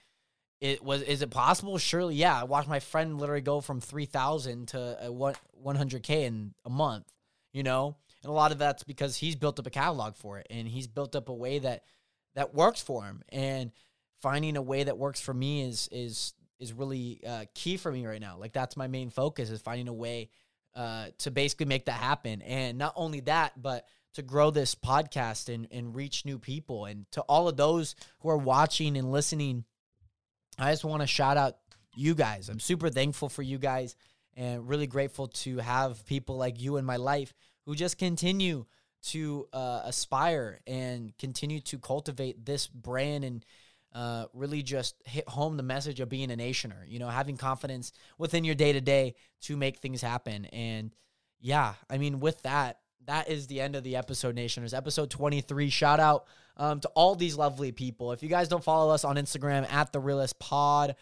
it 0.64 0.82
was, 0.82 1.02
is 1.02 1.20
it 1.20 1.30
possible? 1.30 1.76
Surely, 1.76 2.14
yeah. 2.14 2.40
I 2.40 2.44
watched 2.44 2.70
my 2.70 2.80
friend 2.80 3.20
literally 3.20 3.42
go 3.42 3.60
from 3.60 3.82
3,000 3.82 4.68
to 4.68 4.96
a 4.98 5.10
100K 5.10 6.08
in 6.08 6.54
a 6.64 6.70
month, 6.70 7.04
you 7.52 7.62
know, 7.62 7.96
and 8.22 8.30
a 8.30 8.32
lot 8.32 8.50
of 8.50 8.56
that's 8.56 8.82
because 8.82 9.14
he's 9.14 9.36
built 9.36 9.58
up 9.58 9.66
a 9.66 9.70
catalog 9.70 10.16
for 10.16 10.38
it 10.38 10.46
and 10.48 10.66
he's 10.66 10.86
built 10.86 11.14
up 11.14 11.28
a 11.28 11.34
way 11.34 11.58
that, 11.58 11.84
that 12.34 12.54
works 12.54 12.80
for 12.80 13.04
him. 13.04 13.20
And 13.28 13.72
finding 14.22 14.56
a 14.56 14.62
way 14.62 14.84
that 14.84 14.96
works 14.96 15.20
for 15.20 15.34
me 15.34 15.60
is, 15.60 15.86
is, 15.92 16.32
is 16.58 16.72
really 16.72 17.20
uh, 17.28 17.44
key 17.54 17.76
for 17.76 17.92
me 17.92 18.06
right 18.06 18.20
now. 18.20 18.38
Like, 18.38 18.54
that's 18.54 18.74
my 18.74 18.86
main 18.86 19.10
focus 19.10 19.50
is 19.50 19.60
finding 19.60 19.88
a 19.88 19.92
way 19.92 20.30
uh, 20.74 21.08
to 21.18 21.30
basically 21.30 21.66
make 21.66 21.84
that 21.84 22.00
happen. 22.00 22.40
And 22.40 22.78
not 22.78 22.94
only 22.96 23.20
that, 23.20 23.60
but 23.60 23.86
to 24.14 24.22
grow 24.22 24.50
this 24.50 24.74
podcast 24.74 25.52
and, 25.52 25.68
and 25.70 25.94
reach 25.94 26.24
new 26.24 26.38
people. 26.38 26.86
And 26.86 27.04
to 27.10 27.20
all 27.22 27.48
of 27.48 27.58
those 27.58 27.96
who 28.20 28.30
are 28.30 28.38
watching 28.38 28.96
and 28.96 29.12
listening, 29.12 29.66
I 30.58 30.70
just 30.72 30.84
want 30.84 31.02
to 31.02 31.06
shout 31.06 31.36
out 31.36 31.56
you 31.96 32.14
guys. 32.14 32.48
I'm 32.48 32.60
super 32.60 32.90
thankful 32.90 33.28
for 33.28 33.42
you 33.42 33.58
guys 33.58 33.96
and 34.36 34.68
really 34.68 34.86
grateful 34.86 35.28
to 35.28 35.58
have 35.58 36.04
people 36.06 36.36
like 36.36 36.60
you 36.60 36.76
in 36.76 36.84
my 36.84 36.96
life 36.96 37.32
who 37.66 37.74
just 37.74 37.98
continue 37.98 38.66
to 39.04 39.46
uh, 39.52 39.82
aspire 39.84 40.60
and 40.66 41.16
continue 41.18 41.60
to 41.60 41.78
cultivate 41.78 42.44
this 42.44 42.66
brand 42.66 43.24
and 43.24 43.44
uh, 43.94 44.26
really 44.32 44.62
just 44.62 44.96
hit 45.04 45.28
home 45.28 45.56
the 45.56 45.62
message 45.62 46.00
of 46.00 46.08
being 46.08 46.30
a 46.30 46.36
nationer, 46.36 46.84
you 46.88 46.98
know, 46.98 47.08
having 47.08 47.36
confidence 47.36 47.92
within 48.18 48.44
your 48.44 48.54
day 48.54 48.72
to 48.72 48.80
day 48.80 49.14
to 49.42 49.56
make 49.56 49.78
things 49.78 50.02
happen. 50.02 50.46
And 50.46 50.90
yeah, 51.40 51.74
I 51.88 51.98
mean, 51.98 52.18
with 52.18 52.42
that, 52.42 52.80
that 53.06 53.28
is 53.28 53.46
the 53.46 53.60
end 53.60 53.76
of 53.76 53.84
the 53.84 53.96
episode, 53.96 54.34
Nationers. 54.34 54.74
Episode 54.74 55.10
23. 55.10 55.68
Shout 55.68 56.00
out 56.00 56.26
um, 56.56 56.80
to 56.80 56.88
all 56.94 57.14
these 57.14 57.36
lovely 57.36 57.72
people. 57.72 58.12
If 58.12 58.22
you 58.22 58.28
guys 58.28 58.48
don't 58.48 58.64
follow 58.64 58.92
us 58.92 59.04
on 59.04 59.16
Instagram 59.16 59.70
at 59.72 59.92
the 59.92 60.00
realest 60.00 60.38
pod, 60.38 60.96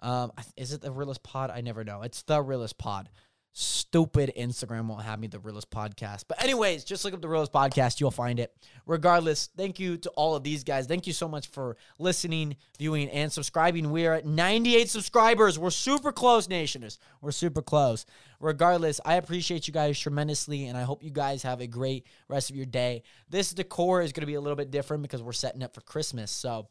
um, 0.00 0.32
is 0.56 0.72
it 0.72 0.80
the 0.80 0.92
realest 0.92 1.22
pod? 1.22 1.50
I 1.50 1.60
never 1.60 1.84
know. 1.84 2.02
It's 2.02 2.22
the 2.22 2.40
realest 2.40 2.78
pod 2.78 3.08
stupid 3.52 4.32
Instagram 4.38 4.86
won't 4.86 5.02
have 5.02 5.18
me 5.18 5.26
the 5.26 5.38
realest 5.38 5.70
podcast. 5.70 6.24
But 6.28 6.42
anyways, 6.42 6.84
just 6.84 7.04
look 7.04 7.14
up 7.14 7.20
the 7.20 7.28
realest 7.28 7.52
podcast, 7.52 8.00
you'll 8.00 8.10
find 8.10 8.38
it. 8.38 8.54
Regardless, 8.86 9.48
thank 9.56 9.80
you 9.80 9.96
to 9.98 10.10
all 10.10 10.36
of 10.36 10.44
these 10.44 10.64
guys. 10.64 10.86
Thank 10.86 11.06
you 11.06 11.12
so 11.12 11.28
much 11.28 11.48
for 11.48 11.76
listening, 11.98 12.56
viewing, 12.78 13.08
and 13.10 13.32
subscribing. 13.32 13.90
We 13.90 14.06
are 14.06 14.14
at 14.14 14.26
98 14.26 14.88
subscribers. 14.88 15.58
We're 15.58 15.70
super 15.70 16.12
close, 16.12 16.48
nationers. 16.48 16.98
We're 17.20 17.32
super 17.32 17.62
close. 17.62 18.06
Regardless, 18.40 19.00
I 19.04 19.14
appreciate 19.14 19.66
you 19.66 19.74
guys 19.74 19.98
tremendously, 19.98 20.66
and 20.66 20.78
I 20.78 20.82
hope 20.82 21.02
you 21.02 21.10
guys 21.10 21.42
have 21.42 21.60
a 21.60 21.66
great 21.66 22.06
rest 22.28 22.50
of 22.50 22.56
your 22.56 22.66
day. 22.66 23.02
This 23.28 23.52
decor 23.52 24.02
is 24.02 24.12
going 24.12 24.22
to 24.22 24.26
be 24.26 24.34
a 24.34 24.40
little 24.40 24.56
bit 24.56 24.70
different 24.70 25.02
because 25.02 25.22
we're 25.22 25.32
setting 25.32 25.62
up 25.62 25.74
for 25.74 25.80
Christmas. 25.80 26.30
So 26.30 26.68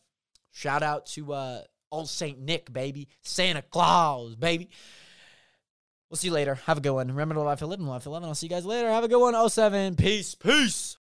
shout 0.51 0.83
out 0.83 1.05
to 1.07 1.33
uh 1.33 1.61
old 1.91 2.09
Saint 2.09 2.39
Nick, 2.39 2.71
baby. 2.71 3.07
Santa 3.21 3.61
Claus, 3.61 4.35
baby. 4.35 4.69
We'll 6.09 6.17
see 6.17 6.27
you 6.27 6.33
later. 6.33 6.55
Have 6.65 6.77
a 6.77 6.81
good 6.81 6.93
one. 6.93 7.09
Remember 7.09 7.35
to 7.35 7.41
life, 7.41 7.61
live, 7.61 7.79
and 7.79 7.87
life, 7.87 8.05
11. 8.05 8.29
I'll 8.29 8.35
see 8.35 8.45
you 8.45 8.49
guys 8.49 8.65
later. 8.65 8.89
Have 8.89 9.03
a 9.03 9.09
good 9.09 9.19
one. 9.19 9.49
07. 9.49 9.95
Peace. 9.95 10.35
Peace. 10.35 10.95